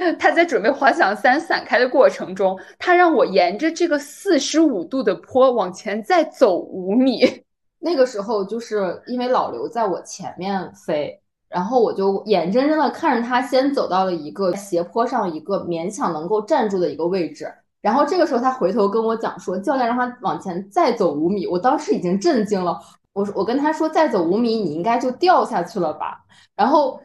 [0.18, 7.20] 他在准备滑翔伞散开的过程中，他让我沿着这个四十五度的坡往前再走五米。
[7.78, 17.52] 那个时候就是因为老刘在我前面飞，然后我就眼睁睁的看着他先走到了一个斜坡上，一个勉强能够站住的一个位置。
[17.82, 21.46] 然后这个时候，他回头跟我讲说，教练让他往前再走五米。
[21.46, 22.78] 我当时已经震惊了，
[23.12, 26.22] 我说我跟他说再走五米，你应该就掉下去了吧？
[26.54, 27.00] 然后，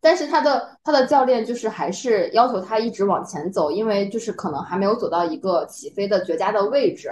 [0.00, 7.10] 但是他的他的教练就是还是要求他一直往前走，因为就是可能还没有走到一个起飞的绝佳的位置。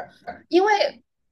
[0.49, 0.73] 因为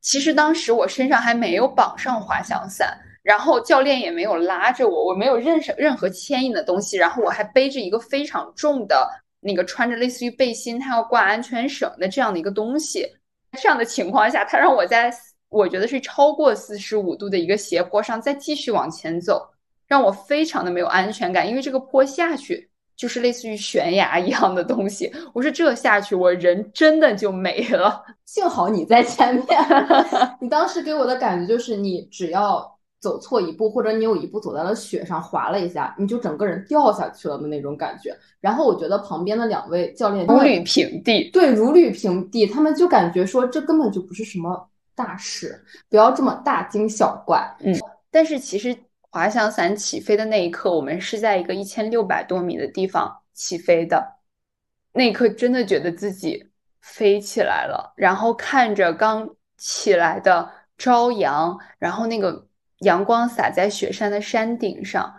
[0.00, 9.08] 其实当时我身上还没有绑上滑翔伞，然后教练也没有拉着我，我没有任何任何牵引的东西，然后我还背着一个非常重的。
[9.38, 13.06] 那个穿着类似于背心，他要挂安全绳的这样的一个东西。
[13.52, 15.12] 这样的情况下，他让我在
[15.50, 19.48] 我觉得是超过四十五度的一个斜坡上再继续往前走，
[19.86, 25.12] 让我非常的没有安全感，因为这个坡下去就是类似于悬崖一样的东西。
[25.32, 28.02] 我说这下去，我人真的就没了。
[28.24, 29.46] 幸好你在前面，
[30.40, 32.74] 你当时给我的感觉就是你只要。
[32.98, 38.12] 走错一步，或者你有一步走在了雪上滑了一下，你就整个人掉下去了的那种感觉。
[38.40, 47.46] 然后我觉得旁边的两位教练如履平地，对，如履平地，他们就感觉说这根本就不是什么大事，不要这么大惊小怪。
[47.60, 47.72] 嗯，
[48.10, 48.74] 但是其实
[49.10, 54.16] 滑翔伞起飞的那一刻，我们是在一个一千六百多米的地方起飞的，
[54.92, 56.50] 那一刻真的觉得自己
[56.80, 62.46] 飞起来了，然后看着刚起来的朝阳，然后那个。
[62.80, 65.14] 阳光洒在雪山的山顶上，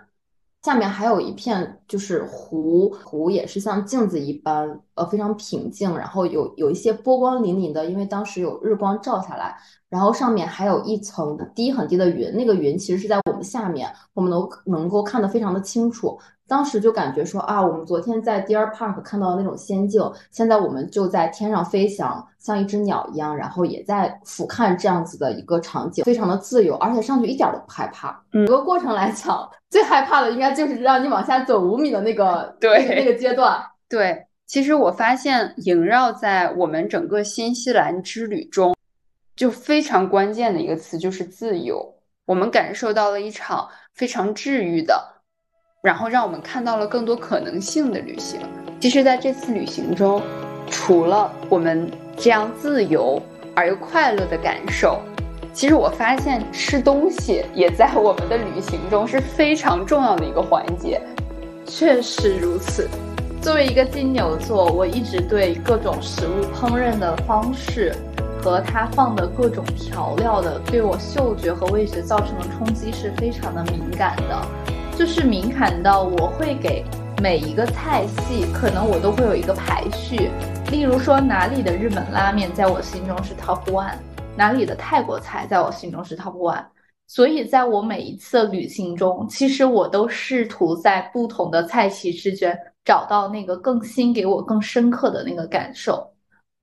[0.62, 9.58] 下面还有一片就是湖，湖也是像镜子一般，呃，非常平静，然后有有一些波光粼粼的，因为当时有日光照下来，
[9.90, 16.20] 然后上面还有一层低很低的云，那个云其实是在们下面，我们能能够看得非常的清楚。
[16.50, 28.24] 当时就感觉说啊，我们昨天在 Deer Park 看到的那种仙境，现在我们就在天上飞翔，像一只鸟一样，然后也在俯瞰这样子的一个场景，非常的自由，而且上去一点都不害怕。
[28.32, 33.62] 整个过程来讲，最害怕的应该就是让你往下走五米的那个 对那个阶段。
[33.90, 38.74] 对，其实我发现萦绕在我们整个新西兰之旅中，
[39.36, 41.97] 就非常关键的一个词就是自由。
[42.28, 45.16] 我们感受到了一场非常治愈的。
[45.82, 48.42] 然后让我们看到了更多可能性的旅行。
[48.82, 50.22] 其实，在这次旅行中，
[50.70, 53.22] 除了我们这样自由
[53.56, 55.00] 而又快乐的感受，
[55.54, 61.02] 其实我发现吃东西也在我们的旅行中是非常重要的一个环节。
[61.66, 62.90] 确实如此。
[63.42, 67.96] 作为一个金牛座，我一直对各种食物烹饪的方式
[68.48, 74.41] 和它放的各种调料的对我嗅觉和味觉造成的冲击是非常的敏感的。
[74.98, 76.82] 就是敏感到我会给
[77.22, 80.32] 每一个菜系，可能我都会有一个排序。
[80.72, 83.98] 例如说哪里的日本拉面在我心中是 top one，
[84.38, 86.64] 哪里的泰国菜在我心中是 top one。
[87.06, 96.10] 所以在我每一次旅行中，其实我都试图在不同的菜系之间找到那个更新、给我更深刻的那个感受。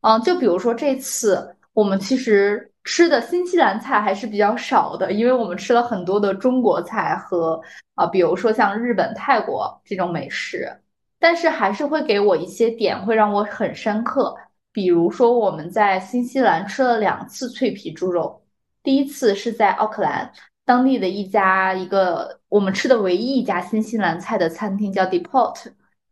[0.00, 2.70] 嗯，就比如说这次我们其实。
[2.86, 7.58] 吃的新西兰菜还是比较少的，因为我们吃了很多的中国菜和
[7.94, 10.70] 啊，比如说像日本、泰国这种美食，
[11.18, 14.36] 但是还是会给我一些点会让我很深刻。
[14.70, 18.42] 比如说我们在新西兰吃了两次脆皮猪肉，
[18.82, 20.30] 第一次是在奥克兰
[20.66, 25.56] 当地的一家一个我们吃的唯一一家新西兰菜的餐厅叫 Depot，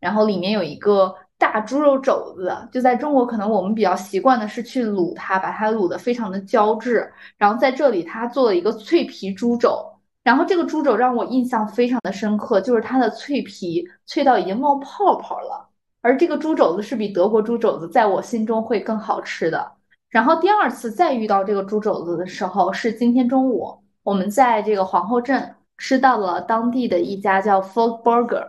[0.01, 1.15] 然后里面有一个。
[1.43, 7.13] 大猪肉肘子，就在中国，可能我们比较习惯的是去卤它，把它卤的非常的胶质。
[7.37, 9.85] 然后在这里，他做了一个脆皮猪肘，
[10.23, 15.69] 然后这个猪肘让我印象非常的深刻，就是它的脆皮脆到已经冒泡泡了。
[16.01, 19.73] 而这个猪肘子是比德国猪肘子在我心中会更好吃的。
[20.11, 28.47] 然后第二次再遇到这个猪肘子的时候，是今天中午，我们在这个皇后镇吃到了当地的一家叫 Folk Burger。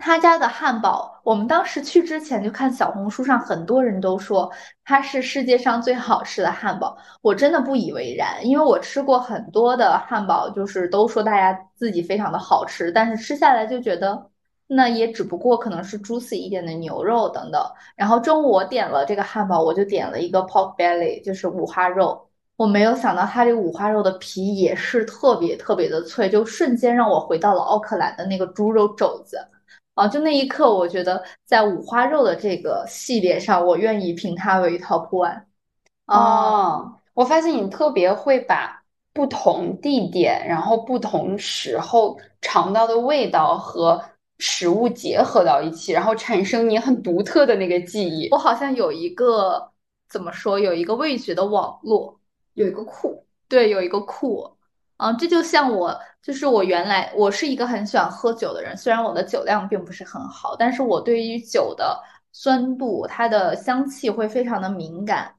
[0.00, 4.50] 他家的汉堡，我们当时去之前就看小红书上很多人都说
[4.84, 14.30] 它是世界上最好吃的汉堡，我真的不以为然，因为我吃过很多的汉堡，就是都说大家自己非常的好吃，但是吃下来就觉得
[14.66, 17.62] 那也只不过可能是 juicy 一点的牛肉等等。
[17.94, 29.38] 然后中午我点了这个汉堡，我就点了一个 pork belly，就是五花肉，我没有想到它这五花肉的皮也是特别特别的脆，就瞬间让我回到了奥克兰的那个猪肉肘子。
[30.00, 35.42] 啊，就那一刻，我觉得在五花肉的这个系列上，我愿意评它为 top one。
[36.06, 38.82] 哦，我发现你特别会把
[39.12, 44.02] 不同地点，然后不同时候尝到的味道和
[44.38, 48.26] 食物结合到一起，然后产生你很独特的那个记忆。
[48.30, 49.70] 我好像有一个
[50.08, 52.18] 怎么说，有一个味觉的网络，
[52.54, 54.50] 有一个库，对，有一个库。
[55.02, 61.98] 嗯，这就像我，就是我原来我是一个很喜欢喝酒的人，虽然我的酒量并不是很好，但是我对于酒的
[62.32, 65.34] 酸度、它的香气会非常的敏感。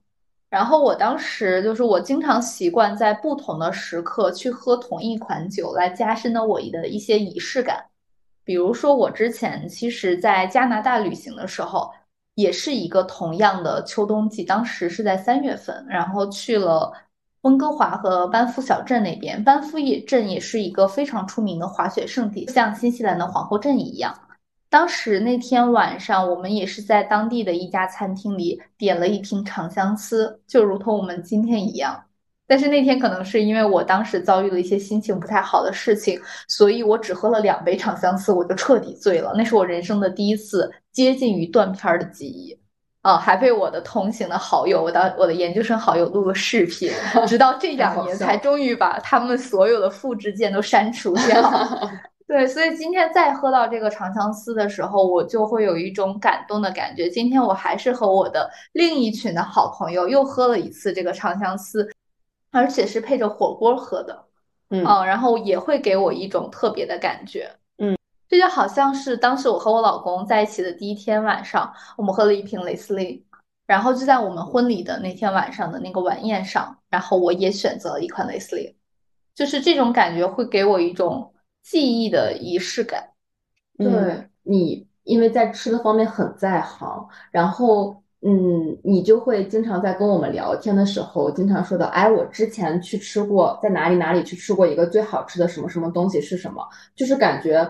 [0.49, 7.85] 然后我当时就是我经常习惯在不同的时刻去喝同一款酒，来加深了我的一些仪式感。
[8.43, 11.91] 比如说我之前其实在加拿大旅行的时候，
[12.33, 16.91] 也是一个同样的秋冬季，当时是在三月份，然后去了。
[17.41, 24.15] 温哥华和班夫小镇那边，班夫也镇也是一个非常出名的滑雪胜地，像新西兰的皇后镇一样。
[24.69, 32.03] 当时那天晚上，我们也是在当地的一家餐厅里点了一瓶长相思，就如同我们今天一样。
[32.47, 39.33] 但是那天可能是因为我当时遭遇了一些心情不太好的事情，所以我只喝了两杯长相思，我就彻底醉了。
[39.35, 42.57] 那是我人生的第一次接近于断片的记忆，
[43.01, 46.91] 啊，还被我的同行的好友，我的我的研究生好友录了视频，
[47.27, 51.51] 直到这两年才终于把他们所有的复制件都删除掉。
[52.27, 57.09] 对，所以今天再喝到这个长相思的时候，我就会有一种感动的感觉。
[57.09, 61.89] 今天我还是和我的另一群的好朋友又喝了一次这个长相思。
[62.53, 64.25] 而且是配着火锅喝的，
[64.71, 67.60] 嗯，然后也会给我一种特别的感觉，嗯，
[68.31, 73.21] 这就好像是当时我和我老公在一起的第一天晚上，我们喝了一瓶雷司令，
[73.67, 78.73] 然后就在我们婚礼的那天晚上的那个晚宴上，然后我也选择了一款雷司令，
[79.35, 83.09] 就是这种感觉会给我一种记忆的仪式感。
[83.77, 87.97] 对你，因为在吃的方面很在行，然后。
[88.23, 96.63] 嗯，你就会经常在跟我们聊天的时候，经常说到，哎，我之前去吃过，在哪里哪里去吃过一个最好吃的什么什么东西是什么？
[96.95, 97.67] 就是感觉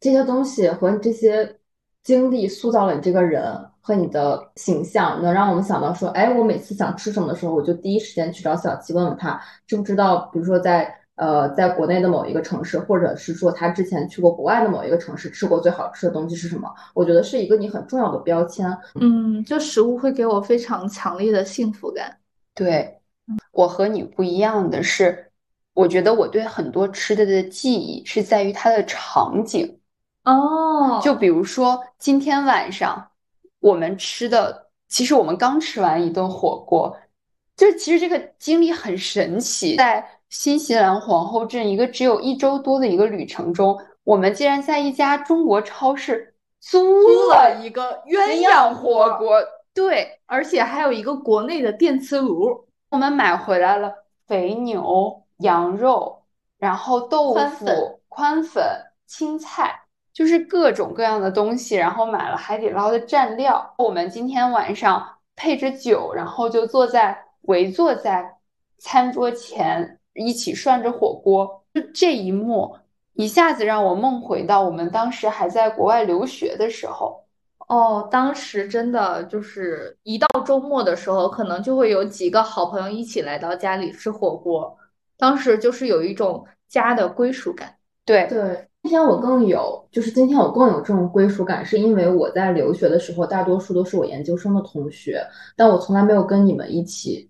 [0.00, 1.56] 这些东西和这些
[2.02, 10.96] 经历塑造了你这个人和你的形象，能让我们想到说，哎，我每次想吃什么的时候，我就第一时间去找小七问问他知不知道，比如说在。
[11.16, 16.66] 呃，在国内的某一个城市，或者是说他之前去过国外的某一个城市，吃过最好吃的东西是什么？
[16.94, 18.74] 我觉得是一个你很重要的标签。
[18.98, 22.16] 嗯，就食物会给我非常强烈的幸福感。
[22.54, 23.02] 对，
[23.52, 25.30] 我和你不一样的是，
[25.74, 29.78] 我觉得我对很多吃的的记忆是在于它的场景。
[30.36, 33.10] 哦，就比如说今天晚上
[33.60, 36.96] 我们吃的，其实我们刚吃完一顿火锅，
[37.56, 40.06] 就是其实这个经历很神奇，在。
[40.30, 46.78] 新西兰皇后镇一个只有一周多的一个旅程中，我们竟然在一家中国超市租
[47.30, 49.40] 了一个鸳鸯火锅，
[49.74, 52.64] 对，而且还有一个国内的电磁炉。
[52.90, 53.92] 我们买回来了
[54.28, 56.22] 肥牛、羊肉，
[56.60, 58.62] 然后豆腐、宽粉、
[59.08, 59.80] 青菜，
[60.12, 61.76] 就是各种各样的东西。
[61.76, 63.74] 然后买了海底捞的蘸料。
[63.78, 68.36] 我们今天晚上配着酒，然后就坐在围坐在
[68.78, 69.96] 餐桌前。
[70.12, 72.76] 一起涮着火锅，就这一幕，
[73.14, 77.24] 一下子让我梦回到我们当时还在国外留学的时候。
[77.68, 84.76] 哦，当时真的就是一到周末的时候，可能就会有几个好朋友一起来到家里吃火锅。
[85.16, 87.76] 当时就是有一种家的归属感。
[88.04, 95.22] 对对，今天我更有，就是今天我更有这种归属感，是因为我在留学的时候，大多数都是我研究生的同学，
[95.56, 97.28] 但我从来没有跟你们一起。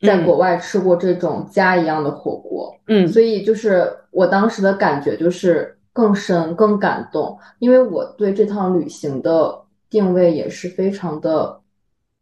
[0.00, 9.56] 在国外吃过这种家一样的火锅，嗯，所以就是我当时的感觉就是更深、更感动，因为我对这趟旅行的
[9.88, 11.56] 定位也是非常的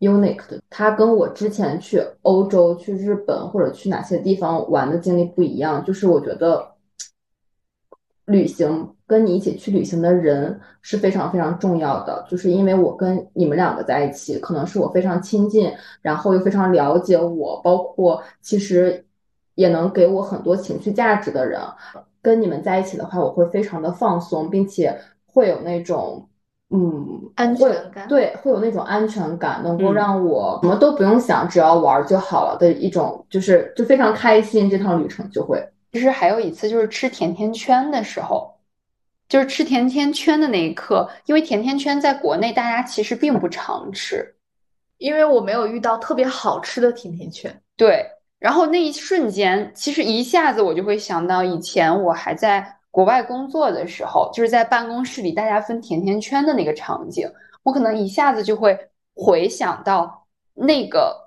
[0.00, 0.60] unique 的。
[0.68, 6.62] 它跟我之前去欧洲、去日本或者去哪些地方玩的经历不一样，就是我觉得
[8.30, 8.94] 旅行。
[9.10, 15.68] 跟你一起去旅行的人是非常非常重要的，就是因为我跟你们两个在一起，可能是我非常亲近，
[16.00, 19.04] 然后又非常了解我，包括其实
[19.56, 21.60] 也能给我很多情绪价值的人。
[22.22, 24.96] 跟你们在一起的话，我会非常的放松，并且
[25.26, 26.28] 会有那种
[26.70, 27.04] 嗯
[27.34, 34.70] 安全感，对，会有那种安全感，能够让我什么都不用想，只要玩就好了的一种，就是就非常开心。
[34.70, 35.60] 这趟旅程就会。
[35.92, 38.56] 其实还有一次就是吃甜甜圈的时候。
[39.28, 44.34] 就是吃甜甜圈的那一刻，因为甜甜圈在国内大家其实并不常吃，
[44.98, 47.62] 因为我没有遇到特别好吃的甜甜圈。
[47.76, 48.04] 对，
[48.40, 57.30] 然后那一瞬间，其实一下子我就会想到以前我还在国外工作的时候，就是在办公室里大家分甜甜圈的那个场景，
[57.62, 58.76] 我可能一下子就会
[59.14, 61.19] 回想到那个，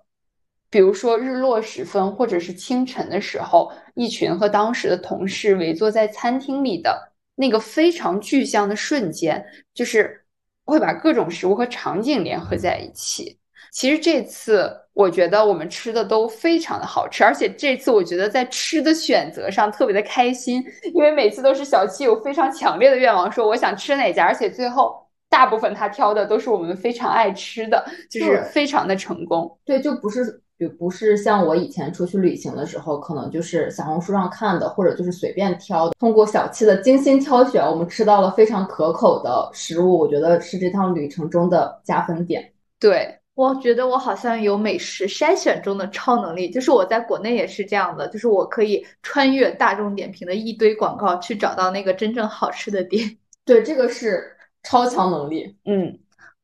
[0.74, 7.14] 比如说日落时分或者是清晨的时候，一群和当时的同事围坐在餐厅里的。
[7.36, 9.44] 那个非常具象的瞬间，
[9.74, 10.24] 就是
[10.66, 13.40] 会把各种食物和场景联合在一起。
[13.72, 20.64] 其实这次我觉得我们吃的都非常的好吃，而且这次我觉得在吃的选择上特别的开心，
[20.94, 29.60] 因为每次都是小七有非常强烈的愿望，说我想吃哪家，而且最后大部分他挑的都是我们非常爱吃的，就是非常的成功。
[29.66, 30.43] 对，就不是。
[30.60, 35.90] 就不是像我以前出去旅行的时候，可能就是小红书上看的，或者就是随便挑。
[36.00, 42.54] 通过小七的精心挑选，我们吃到了非常可口的食物，我觉得是这趟旅程中的加分点。
[42.80, 53.18] 对，我觉得我好像有美食筛选中的超能力，就是我在国内也是这样的，就是我可以穿越大众点评的一堆广告，去找到那个真正好吃的店。
[53.46, 54.24] 对，这个是
[54.64, 55.56] 超强能力。
[55.66, 55.98] 嗯，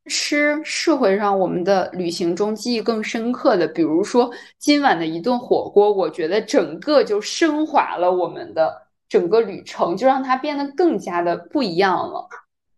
[0.09, 8.75] 吃是会让我们的旅行中记忆更深刻的，比如说今晚的一顿火锅，我觉得整个就升华了我们的
[9.07, 12.27] 整个旅程，就让它变得更加的不一样了。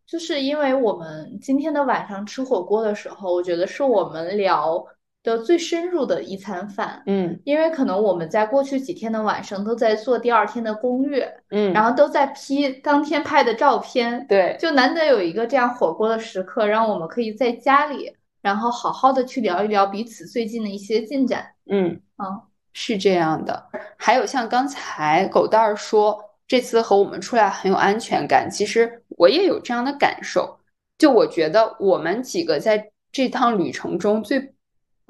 [0.06, 4.86] 就是因为我们今天的晚上吃火锅的时候，我觉得是我们聊
[5.24, 7.04] 的最深入的一餐饭。
[7.06, 21.46] 嗯因为可能我们在过去几天的晚上都在做第二天的攻略，嗯，然后都在 P 当天拍的照片，对，就难得有一个这样火锅的时刻，让我们可以在家里，然后好好的去聊一聊彼此最近的一些进展。
[21.70, 22.42] 嗯嗯，
[22.74, 23.70] 是这样的。
[23.98, 30.58] 还有像刚才狗蛋儿说，这次和我们出来很有安全感，其实我也有这样的感受。
[30.98, 34.54] 就我觉得我们几个在这趟旅程中最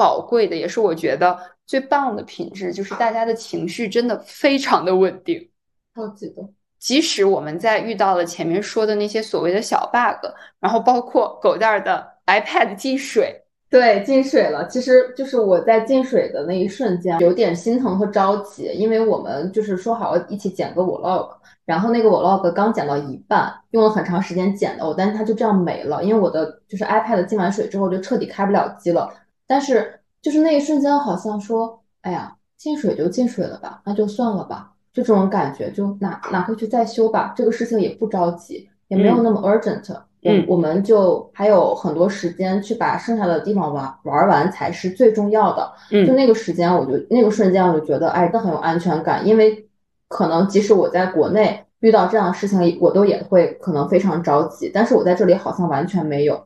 [0.01, 1.37] 宝贵的，也是我觉得
[1.67, 5.47] 最棒的品质，就是大家的情绪真的非常的稳定。
[5.93, 6.41] 超级的，
[6.79, 10.25] 即使我们在遇到了前面说的那些所谓的小 bug，
[10.59, 14.67] 然后包括狗蛋儿的 iPad 进水，对，进水了。
[14.67, 21.29] 其实就是我在进水的那一瞬间，有点心疼和着急，因为我们就是说好要一起剪个 vlog，
[21.63, 29.07] 然后那个 vlog 刚剪到一半，用了很长时间剪的，我但是它就这样没了，因为我的就是 iPad 进完水之后就彻底开不了机了。
[29.51, 39.93] 但是就是那一瞬间，好像说，哎呀，进水就进水了吧，那就算了吧，就这种感觉，就拿拿回去再修吧，这个事情也不着急，也没有那么 urgent。
[40.23, 45.69] 嗯我我们就还有很多时间去把剩下的地方玩玩完才是最重要的。
[45.91, 49.67] 嗯就那个时间，我就那个瞬间，我就觉得，哎，那很有安全感，因为
[50.07, 56.45] 可能即使我在国内遇到这样的事情，我都也会可能非常着急，但是我在这里好像完全没有。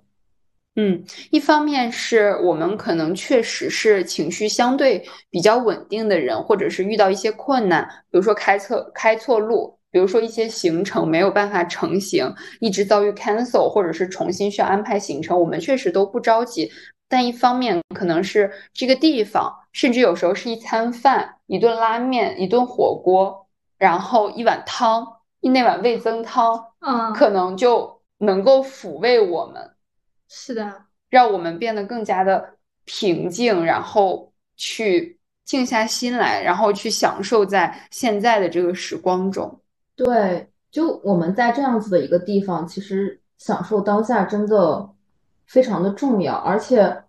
[0.78, 12.30] 嗯，一方面是我们可能确实是情绪相对比较稳定的人，或者是遇到一些困难，比如说开错开错路，比如说一些行程没有办法成行，
[12.60, 16.70] 一直遭遇 cancel，或者是重新需要安排行程，我们确实都不着急。
[17.08, 23.48] 但一方面可能是这个地方，甚至有时候是一餐饭、一顿拉面、一顿火锅，
[23.78, 25.08] 然后一碗汤，
[25.40, 29.75] 那碗味增汤，嗯，可能就能够抚慰我们。
[30.38, 30.70] 是的，
[31.10, 32.45] 让我们变得更加的
[32.84, 39.62] 平静，然后去静下心来，然后去享受在现在的这个时光中。
[39.95, 44.88] 对，就我们在这样子的一个地方，其实享受当下真的
[45.48, 47.03] 非常的重要，而且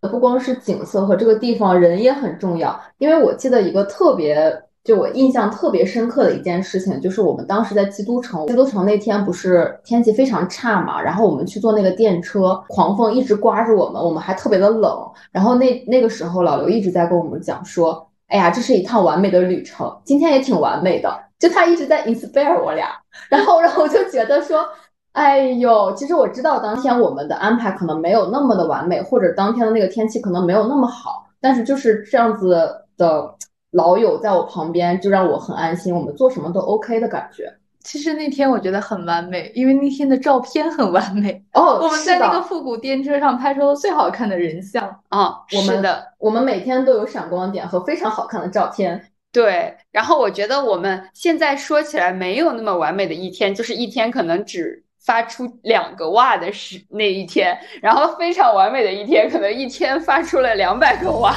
[0.00, 2.82] 不光是景色和这个地方，人也很重要。
[2.96, 15.10] 因为我记得一个特别，就我印象特别深刻的一件事情，就是我们当时在基督城，基督城那天不是天气非常差嘛，然后我们去坐那个电车，狂风一直刮着我们，我们还特别的冷。
[15.32, 18.06] 然后那那个时候，老刘一直在跟我们讲说。
[18.26, 21.14] 哎呀，这是一趟完美的旅程，今天也挺完美的。
[21.38, 22.88] 就他一直在 inspire 我俩，
[23.28, 24.66] 然后，然后我就觉得说，
[25.12, 32.66] 哎呦，其实我知道当天我们的安排可能没有那么的完美，或者当天的那个天气可能没有那么好，但是就是这样子
[32.96, 33.34] 的
[33.74, 37.52] 老友在我旁边，就让我很安心，我们做什么都 OK 的感觉。
[37.80, 41.44] 其实那天我觉得很完美，因为那天的照片很完美。
[41.52, 44.88] 哦， 我们在那个复古电车上拍出了最好看的人像。
[45.08, 49.10] 啊，我们是的，我们每天都有闪光点和非常好看的照片。
[49.32, 49.76] 对。
[49.90, 61.34] 然后我觉得我们现在说起来没有那么完美的一天，就是一天可能只发出两个哇的时那一天，然后非常完美的一天，可能一天发出了两百个哇。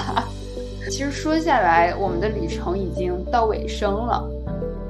[0.89, 4.27] 其实说下来，我们的旅程已经到尾声了。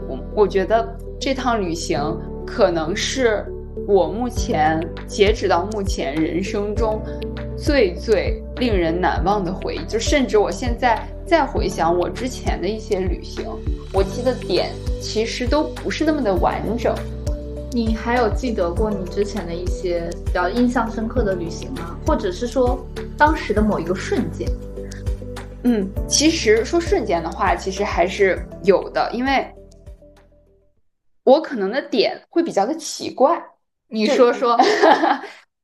[0.07, 0.87] 我我觉得
[1.19, 1.99] 这趟旅行
[2.45, 3.45] 可能是
[3.87, 7.01] 我目前截止到目前人生中
[7.57, 9.85] 最最令人难忘的回忆。
[9.85, 13.45] 就甚至我现在再回想我之前的一些旅行，
[13.91, 14.69] 我记得点
[15.01, 16.95] 其实都不是那么的完整。
[17.71, 21.97] 你还有记得过你之前的一些比较印象深刻的旅行吗？
[22.05, 22.79] 或者是说
[23.17, 24.47] 当时的某一个瞬间？
[25.69, 29.45] 嗯，其实说瞬间的话，其实还是有的，因为
[31.25, 33.37] 我可能的点会比较的奇怪。
[33.89, 34.57] 你说说。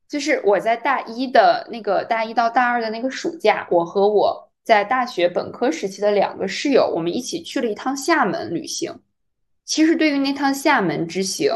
[0.09, 8.93] 就是我在大一的那个大一到大二的那个暑假，我和我在大学本科时期的两个室友，我们一起去了一趟厦门旅行。
[9.65, 11.49] 其实对于那趟厦门之行，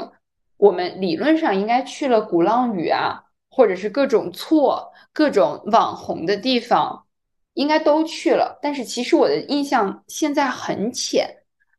[0.56, 3.22] 我们理论上应该去了鼓浪屿啊，
[3.52, 7.04] 或者是各种错、各种网红的地方，
[7.58, 8.58] 应该都去了。
[8.62, 11.28] 但是其实我的印象现在很浅，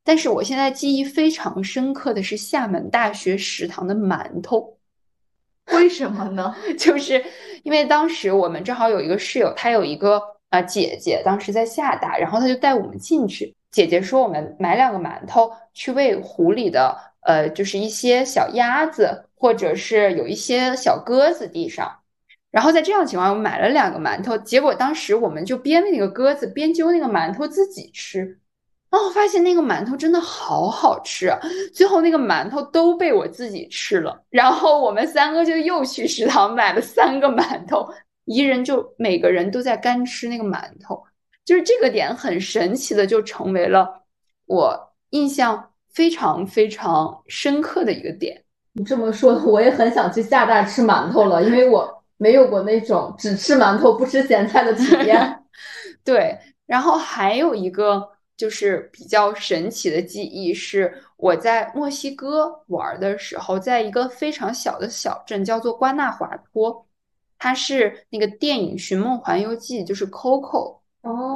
[0.04, 4.76] 但是我现在记忆非常深刻的是厦门大学食堂的馒头。
[5.72, 6.54] 为什么呢？
[6.76, 7.24] 就是
[7.62, 10.18] 因为当时我们正好有一个室友，她有一个
[10.48, 13.54] 啊、呃、姐姐，当时在厦大，然后她就带我们进去。
[13.70, 21.94] 姐姐说我们买两个馒头去喂湖里的呃，就是一些小鸭子，或者是有一些小鸽子地上。
[22.50, 28.38] 然后在这样情况，我买了两个馒头，结果当时我们就边那个鸽子，边揪那个馒头自己吃。
[28.90, 31.30] 然后发现那个馒头真的好好吃，
[31.74, 34.18] 最后那个馒头都被我自己吃了。
[34.30, 37.86] 然后我们三个就又去食堂买了三个馒头，
[38.24, 41.04] 一人就每个人都在干吃那个馒头。
[41.44, 44.04] 就是这个点很神奇的，就成为了
[44.46, 48.42] 我印象非常非常深刻的一个点。
[48.72, 55.42] 你这么说，我也很想去厦大吃馒头了，因为我没有过那种只吃馒头不吃咸菜的体验。
[56.04, 58.06] 对，然后还有一个。
[58.38, 66.86] 就是比较神奇的记忆，是我在墨西哥玩的时候，在一个非常小的小镇，叫做瓜纳华托，
[67.36, 70.78] 它是那个电影《寻梦环游记》，就是 Coco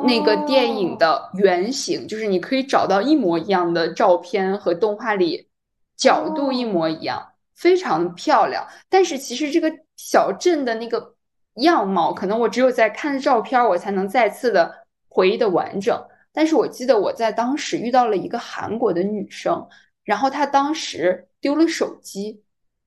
[0.07, 5.49] 那个电影的原型，就是你可以找到一模一样的照片和动画里
[5.97, 8.65] 角度一模一样，非常漂亮。
[8.89, 9.69] 但是其实这个
[10.05, 11.15] 小镇的那个
[11.55, 15.97] 样貌，可能我只有在看照片，我才能再次的回忆的完整。
[16.33, 19.65] 但是我记得我在当时遇到了一个韩国的女生，
[20.05, 22.43] 然后她当时丢了手机，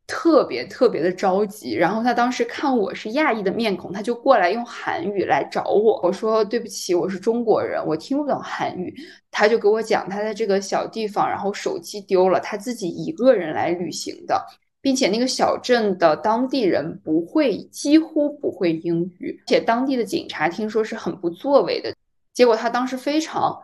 [0.06, 1.74] 特别特别的着急。
[1.74, 6.02] 然后她当时看我是亚裔的面孔，她就过来用韩语来找我。
[6.04, 8.94] 我说对不起，我是中国人，我听不懂韩语。
[9.32, 14.46] 她就给我讲她在这个小地方，然后手机丢了，她自己一个人来旅行的，
[14.86, 21.92] 并且那个小镇的当地人不会，几乎不会英语，且当地的警察听说是很不作为的。
[22.34, 23.60] 结果他当时非常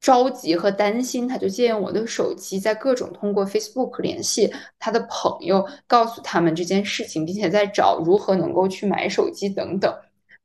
[0.00, 9.94] 着急和担心，他就借用我的手机，在各种通过 Facebook 联系他的朋友，告诉他们这件事情，并且在找如何能够去买手机等等。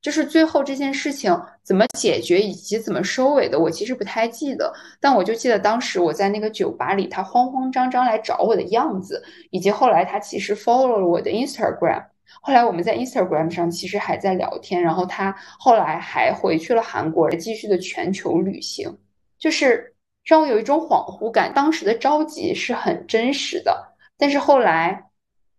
[0.01, 9.21] 就是最后这件事情怎么解决以及怎么收尾的，我其实不太记得，但我就记得当时我在那个酒吧里，他慌慌张张来找我的样子，
[9.51, 12.05] 以及后来他其实 follow 了我的 Instagram。
[12.41, 18.97] 后来我们在 Instagram 上其实还在聊天，然后他后来还回去了韩国，继续的全球旅行，
[19.37, 21.51] 就是让我有一种恍惚感。
[21.53, 25.08] 当时的着急是很真实的，但是后来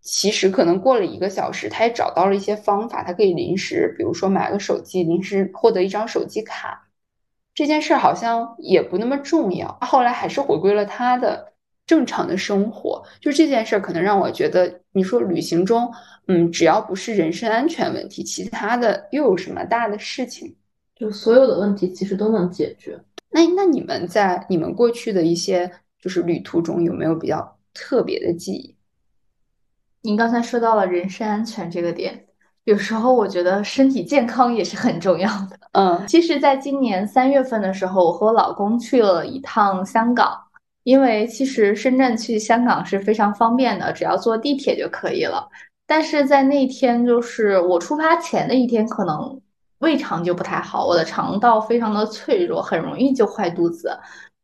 [0.01, 6.89] 其实可能过了一个小时，他也找到了一些方法，他可以临时，比如说买个手机，临时获得一张手机卡，
[7.55, 9.79] 这件事好像也不那么重要。
[9.81, 11.53] 后来还是回归了他的
[11.87, 15.93] 正常的生活，就这件事可能让我觉得，你说旅行中。
[16.27, 20.55] 嗯，只要不是人身安全问题，其他的又有什么大的事情？
[20.95, 22.97] 就所有的问题其实都能解决。
[23.31, 25.69] 那那你们在你们过去的一些
[26.01, 28.77] 就是旅途中有没有比较特别的记忆？
[30.03, 32.25] 您刚才说到了人身安全这个点，
[32.65, 35.59] 有时候我觉得身体健康也是很重要的。
[35.73, 40.37] 嗯，其实，在今年三月份的时候，我和我老公去了一趟香港，
[40.85, 45.49] 因为其实深圳去香港是非常方便的，只要坐地铁就可以了。
[45.87, 49.41] 但是在那天，就是我出发前的一天，可能
[49.81, 53.99] 胃肠就不太好，我的肠道非常的脆弱，很容易就坏肚子。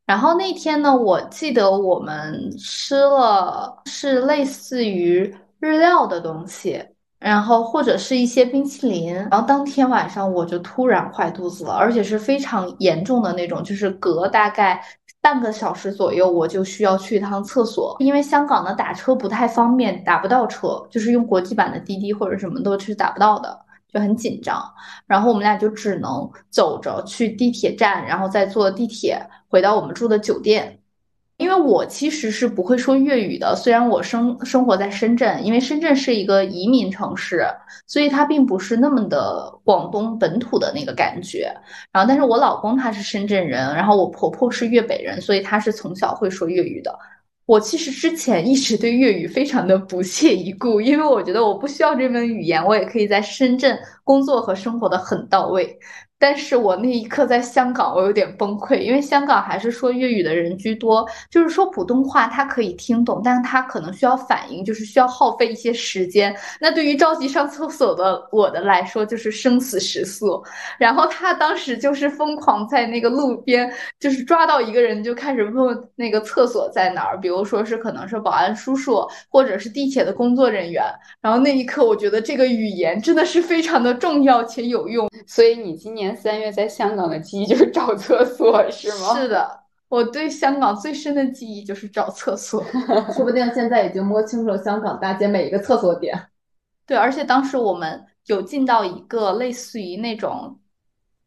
[0.05, 5.35] 然后那天呢，我记得我们吃了是类似于
[5.67, 6.83] 日料的东西，
[7.19, 9.15] 然后或者是一些冰淇淋。
[9.15, 14.81] 然后当天晚上我就突然坏肚子了，而且是非常严重的那种，就是隔大概。
[15.19, 23.59] 半个小时左右，我就需要去一趟厕所，因为香港的打车不太方便，打不到车，就是用国际版的滴滴或者什么都是打不到的，
[23.93, 24.63] 就很紧张。
[25.05, 30.79] 然后我们俩就只能走着去地铁站，然后再坐地铁回到我们住的酒店。
[31.39, 37.47] 因为我其实是不会说粤语的，虽然我生生活在深圳，因为深圳是一个移民城市，
[37.87, 41.53] 所以它并不是那么的广东本土的那个感觉。
[41.93, 46.99] 然后，但是我老公他是深圳人，然后我婆婆是粤北人，所以他是从小会说粤语的。
[47.45, 55.77] 我其实之前一直对粤语非常的不屑一顾，因为我觉得我不需要这门语言，我也可以在深圳工作和生活的很到位。
[56.19, 66.35] 但是我那一刻在香港，我有点崩溃，因为香港还是说粤语的人居多，就是说普通话他可以听懂，但是他可能需要反应，就是需要耗费一些时间。
[66.59, 70.43] 那对于着急上厕所的我的来说，就是生死时速。
[70.79, 73.71] 然后他当时就是疯狂在那个路边，
[74.01, 80.83] 就是抓到一个人就开始问那个厕所在哪儿，比如说是可能是保安叔叔，或者是地铁的工作人员。
[81.21, 85.09] 然后那一刻，我觉得这个语言真的是非常的重要且有用。
[85.27, 86.17] 所以你今年。
[86.17, 89.15] 三月在香港的记忆就是找厕所，是吗？
[89.15, 92.65] 是的，我对香港最深的记忆就是找厕所。
[93.15, 96.19] 说不定现在已经摸清楚了香港大街每一个厕所点。
[96.87, 100.59] 对，而且当时我们有进到一个类似于那种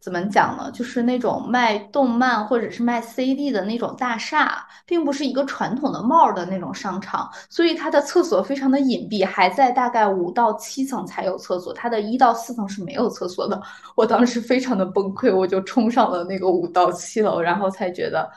[0.01, 0.71] 怎么讲呢？
[0.71, 13.61] 就是那种卖动漫或者是卖 CD 的那种大厦，并不是一个传统的 mall 的那种商场，所以它的厕所非常的隐蔽，还在大概五到七层才有厕所，它的一到四层是没有厕所的。
[13.93, 18.29] 我当时非常的崩溃，我就冲上了那个五到七楼，然后才觉得，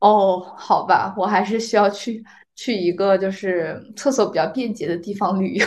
[0.00, 2.24] 哦，好吧，我还是需要去
[2.56, 5.66] 去一个就是厕所比较便捷的地方旅游。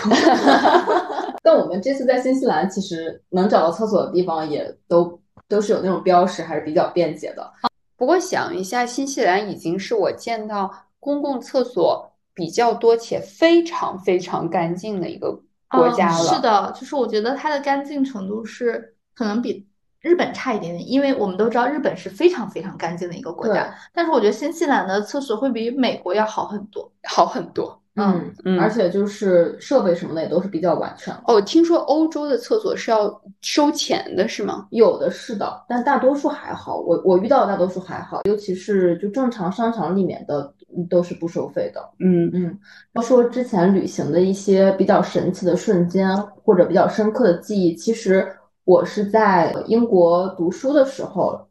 [1.44, 5.22] 但我们这次在新西兰，其实能找到厕所的地方也都。
[5.48, 7.52] 都是有那种标识，还是比较便捷的。
[7.96, 15.32] 不过想一下，新西兰已经是我见到公共厕所比较多且非常非常干净的一个
[15.70, 16.24] 国家了。
[16.24, 19.68] 是的，就是我觉得它的干净程度是可能比
[20.00, 23.74] 日本差一点点，因为我们都知道日本是非常非常干净的一个国家。
[23.94, 27.82] 但是我觉得新西兰的厕所会比美国要好很多，好很多。
[27.98, 31.14] 嗯嗯，而且就是设备什么的也都是比较完全。
[31.26, 34.68] 哦，听说欧洲的厕所是要收钱的，是吗？
[34.70, 36.78] 有的是的，但大多数还好。
[36.78, 40.54] 我我遇到的大多数还好，尤其是就正常商场里面的
[40.90, 41.82] 都是不收费的。
[42.00, 42.60] 嗯嗯。
[42.94, 48.28] 要说之前旅行的一些比较神奇的瞬间或者比较深刻的记忆，其实
[48.64, 51.47] 我是在英国读书的时候。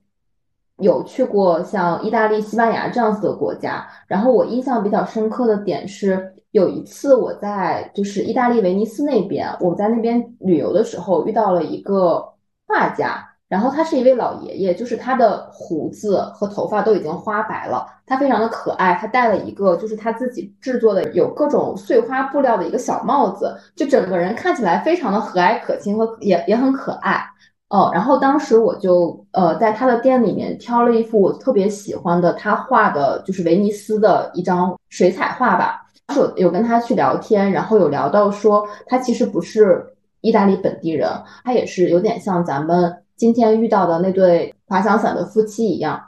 [0.79, 12.23] 有去过像意大利、西班牙这样子的国家，然后我印象比较深刻的点是，有一次我在就是意大利威尼斯那边，我在那边旅游的时候遇到了一个
[12.67, 27.25] 画家，然后他是一位老爷爷，就是他的胡子和头发都已经花白了，他非常的可爱，他戴了一个就是他自己制作的有各种碎花布料的一个小帽子，就整个人看起来非常的和蔼可亲和也也很可爱。
[27.69, 35.83] 哦，然后当时我就呃在他的店里面挑了一幅我特别喜欢的他画的，就是威尼斯的一张水彩画吧。
[36.15, 39.85] 有有跟他去聊天，然后有聊到说他其实不是
[40.21, 41.11] 意大利本地人，
[41.43, 46.01] 他也是有点像咱们今天遇到的那对滑翔伞的夫妻一样。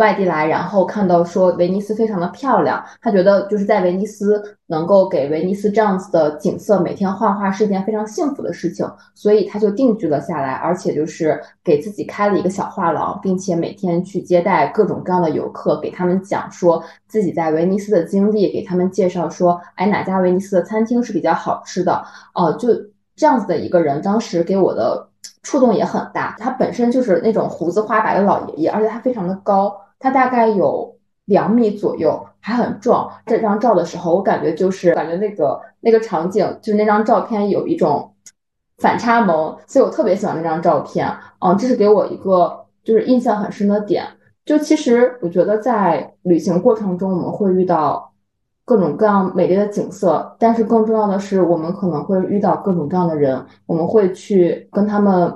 [0.00, 22.02] 外地来，然后看到说威尼斯非常的漂亮，他觉得就是在威尼斯能够给威尼斯这样子的景色每天画画是一件非常幸福的事情，所以他就定居了下来，而且就是给自己开了一个小画廊，并且每天去接待各种各样的游客，给他们讲说自己在威尼斯的经历，给他们介绍说，哎哪家威尼斯的餐厅是比较好吃的，
[22.34, 22.68] 哦就
[23.14, 25.06] 这样子的一个人，当时给我的
[25.42, 26.34] 触动也很大。
[26.38, 29.76] 他本身就是那种胡子花白的老爷爷，而且他非常的高。
[30.00, 30.96] 他大概有
[31.26, 33.08] 两米左右，还很壮。
[33.26, 38.12] 这张照的时候，我感觉就是感觉那个那个场景，就是那张照片有一种
[38.78, 41.06] 反差萌，所以我特别喜欢那张照片。
[41.40, 44.04] 嗯，这是给我一个就是印象很深的点。
[44.44, 48.10] 就其实我觉得在旅行过程中，我们会遇到
[48.64, 55.32] 各种各样美丽的景色，但是更重要的是，我们可能会遇到各种各样的人，我们会去跟他们。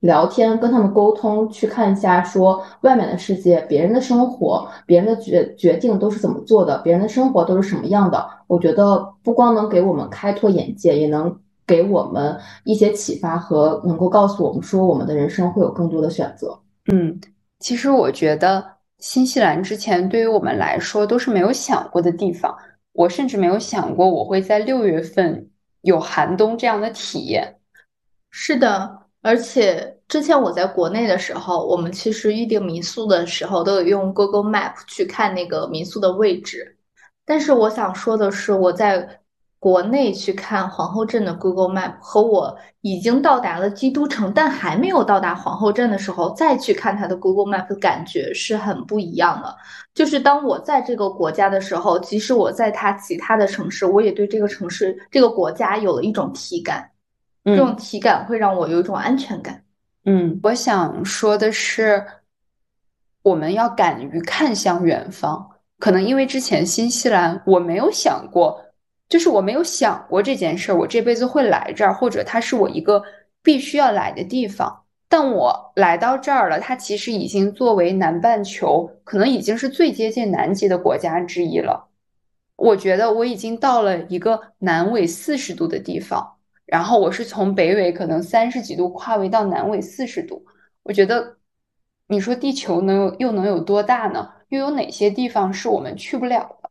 [0.00, 8.28] 聊天，跟他们沟通，去看一下，说外面的世界，别人的生活，别人的决决定都是怎么做的，别人的生活都是什么样的。
[8.46, 11.34] 我觉得不光能给我们开拓眼界，也能
[11.66, 16.56] 给我们一些启发和能够告诉我们说，我们的人生会有更多的选择。
[16.92, 17.18] 嗯，
[17.58, 18.64] 其实我觉得
[18.98, 22.54] 新西兰之前对于我们来说都是没有想过的地方。
[22.92, 25.50] 我甚至没有想过我会在六月份
[25.82, 27.56] 有寒冬这样的体验。
[28.30, 29.05] 是的。
[29.26, 36.76] 而且之前我在国内的时候，我们其实预定民宿的时候都有用 Google Map 去看那个民宿的位置。
[37.24, 39.18] 但是我想说的是，我在
[39.58, 49.52] 国内去看皇后镇的 Google Map 和我已经到达了基督城但还没有到达皇后镇的时候再去看它的 Google Map 的感觉是很不一样的。
[49.92, 56.88] 就是当我在这个国家的时候，即使我在它其他的城市，我也对这个城市、这个国家有了一种体感。
[57.46, 59.62] 这种体感会让我有一种安全感。
[60.04, 62.04] 嗯，我想说的是，
[63.22, 65.48] 我们要敢于看向远方。
[65.78, 68.60] 可能因为之前新西兰我没有想过，
[69.08, 73.02] 就是我没有想过这件事儿，我这辈子会来这儿，或者它是我一个
[73.42, 74.84] 必须要来的地方。
[75.08, 81.88] 但我来到这儿了，它其实已经作为南半球可能已经是最接近南极的国家之一了。
[82.56, 86.35] 我觉得我已经到了一个南纬四十度的地方。
[86.66, 90.44] 然后我是从北纬可能三十几度跨纬到南纬四十度，
[90.82, 91.36] 我觉得，
[92.08, 94.32] 你说地球能有又能有多大呢？
[94.48, 96.70] 又有哪些地方是我们去不了的？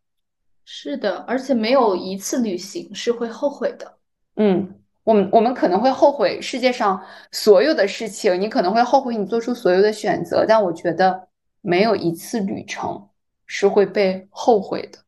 [0.65, 3.97] 是的，而且没有一次旅行是会后悔的。
[4.35, 7.01] 嗯，我们我们可能会后悔世界上
[7.31, 11.27] 所有的事情，你可能会后悔你做出所有的选择，但我觉得
[11.61, 13.09] 没有一次旅程
[13.45, 14.99] 是会被后悔的。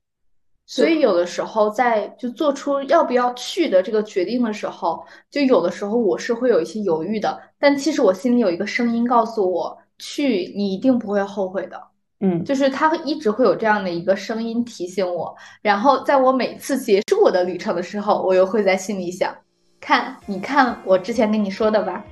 [0.68, 7.40] 所以有的时候在就做出要不要去的这个决定的时候，就有的时候我是会有一些犹豫的。
[7.58, 11.82] 但其实我心里有一个声音告诉我，去你一定不会后悔的。
[12.20, 15.34] 嗯，就是他会一直会有这样的一个声音提醒我。
[15.62, 19.34] 然后在我每次结束我的旅程的时候，我又会在心里想，
[19.80, 22.04] 看你看我之前跟你说的吧。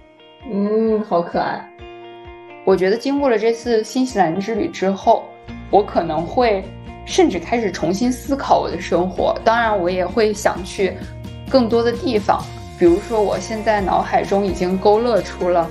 [0.49, 1.69] 嗯，好可爱。
[2.65, 5.25] 我觉得经过了这次新西兰之旅之后，
[5.71, 6.63] 我可能会
[7.05, 9.33] 甚至开始重新思考我的生活。
[9.43, 10.97] 当然，我也会想去
[11.49, 12.43] 更多的地方，
[12.77, 15.69] 比如说，我现在脑海中已经勾勒出了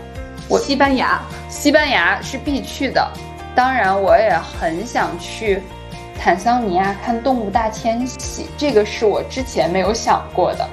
[0.49, 3.07] 我西班牙，西班牙是必去的。
[3.55, 5.63] 当然，我也很想去
[6.19, 10.69] 坦桑尼亚看动物大迁徙，这个是我之前没有想过的。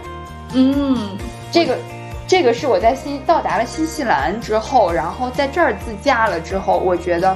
[0.53, 1.17] 嗯，
[1.51, 1.77] 这个。
[2.27, 7.35] 这个是我在新到达了新西兰之后，然后在这儿自驾了之后，我觉得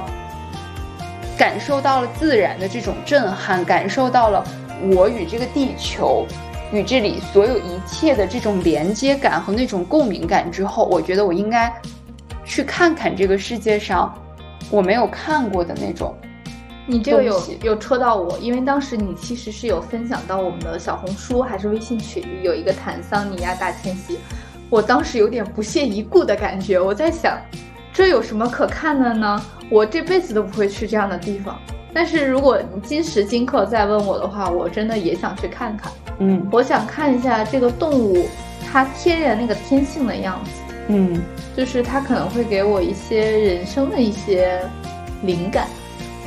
[1.36, 4.44] 感受到了自然的这种震撼，感受到了
[4.90, 6.26] 我与这个地球、
[6.72, 11.72] 与这里所有一切的这种连接感和那种共鸣感之后，我觉得我应该
[12.44, 14.14] 去看看这个世界上
[14.70, 16.14] 我没有看过的那种。
[16.88, 24.18] 你这个有有戳到我，因为当时你其实是有分享到我们的小红书还是微信群里有一个坦桑尼亚大迁徙。
[24.70, 27.36] 我当时有点不屑一顾的感觉，我在想，
[27.96, 29.42] 这有什么可看的呢？
[29.70, 31.58] 我这辈子都不会去这样的地方。
[31.94, 35.90] 但是如果你今时今刻再问我的话，我真的也想去看看。
[36.18, 38.26] 嗯，我想看一下这个动物
[38.70, 40.50] 它天然那个天性的样子。
[40.88, 41.22] 嗯，
[41.56, 44.60] 就是它可能会给我一些人生的一些
[45.22, 45.66] 灵感。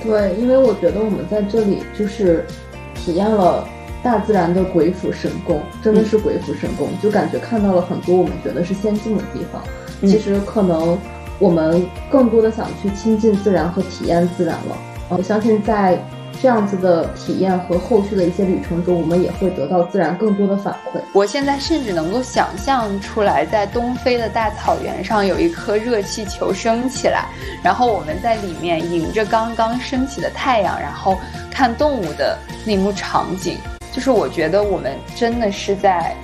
[0.02, 2.48] 对，因为我觉得我们在这里就是
[2.96, 3.64] 体验了。
[4.02, 9.62] 大自然的鬼斧神工，真的是鬼斧神工，就感觉看到了很多我们觉得是先进的地方。
[10.10, 10.98] 其实可能
[11.40, 14.78] 我们更多的想去亲近自然和体验自然了。
[15.10, 15.98] 我相信在
[16.42, 21.00] 这样子的体验和后续的一些旅程中，我们也会得到自然更多的反馈。
[21.14, 27.26] 我现在甚至能够想象出来，在东非的大草原上有一颗热气球升起来，
[27.64, 31.18] 然后我们在里面迎着刚刚升起的太阳，然后
[31.52, 33.58] 看动物的那幕场景。
[33.92, 36.16] 就是我觉得我们真的是在，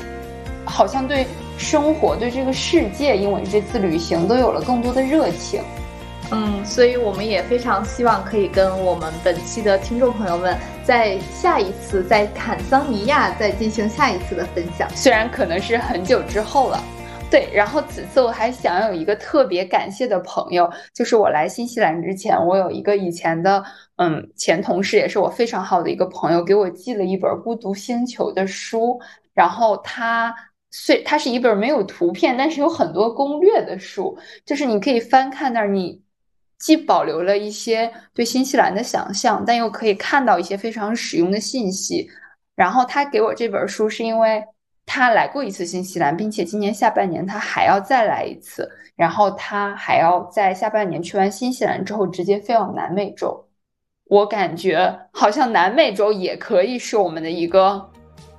[0.64, 1.26] 好像对
[1.58, 5.62] 生活、对这个世界，因为这次旅行都有了更多的热情。
[6.32, 16.84] 嗯，所以我们也非常希望可以跟我们本期的听众朋友们，在下一次在坦桑尼亚再进行下一次的分享，虽然可能是很久之后了。
[17.30, 23.64] 对，然后此次我还想有一个特别感谢的朋友，就是我来新西兰之前，我有一个以前的
[23.98, 29.00] 嗯前同事，也是我非常好的一个朋友，给我寄了一本《孤独星球》的书。
[29.34, 30.34] 然后它
[30.78, 36.02] 虽它是一本没有图片，但是有很多攻略的书，就是你可以翻看那儿，你
[36.60, 42.10] 既保留了一些对新西兰的想象，但又可以看到一些非常实用的信息。
[42.56, 44.44] 然后他给我这本书是因为。
[44.88, 53.48] 他来过一次新西兰，并且今年下半年他还要再来一次，然后他还要在下半年去完新西兰之后直接飞往南美洲。
[54.04, 57.90] 我感觉好像南美洲也可以是我们的一个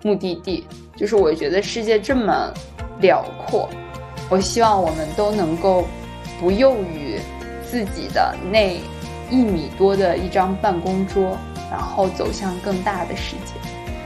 [0.02, 0.66] 目的地，
[0.96, 2.52] 就是我觉得世界这么
[3.00, 3.68] 辽阔，
[4.28, 5.84] 我希望我们都能够
[6.40, 7.18] 不囿于
[7.68, 8.78] 自己的那
[9.30, 11.36] 一米多的一张办公桌，
[11.70, 13.54] 然后走向更大的世界。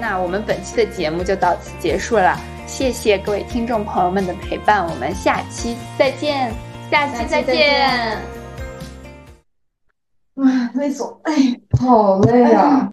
[0.00, 6.50] 那我们本期的节目就到此结束了，谢谢各位听众朋友们的陪伴，我们下期再见，
[6.90, 8.16] 下期再见。
[10.36, 11.34] 哎，累死，哎，
[11.78, 12.80] 好累啊。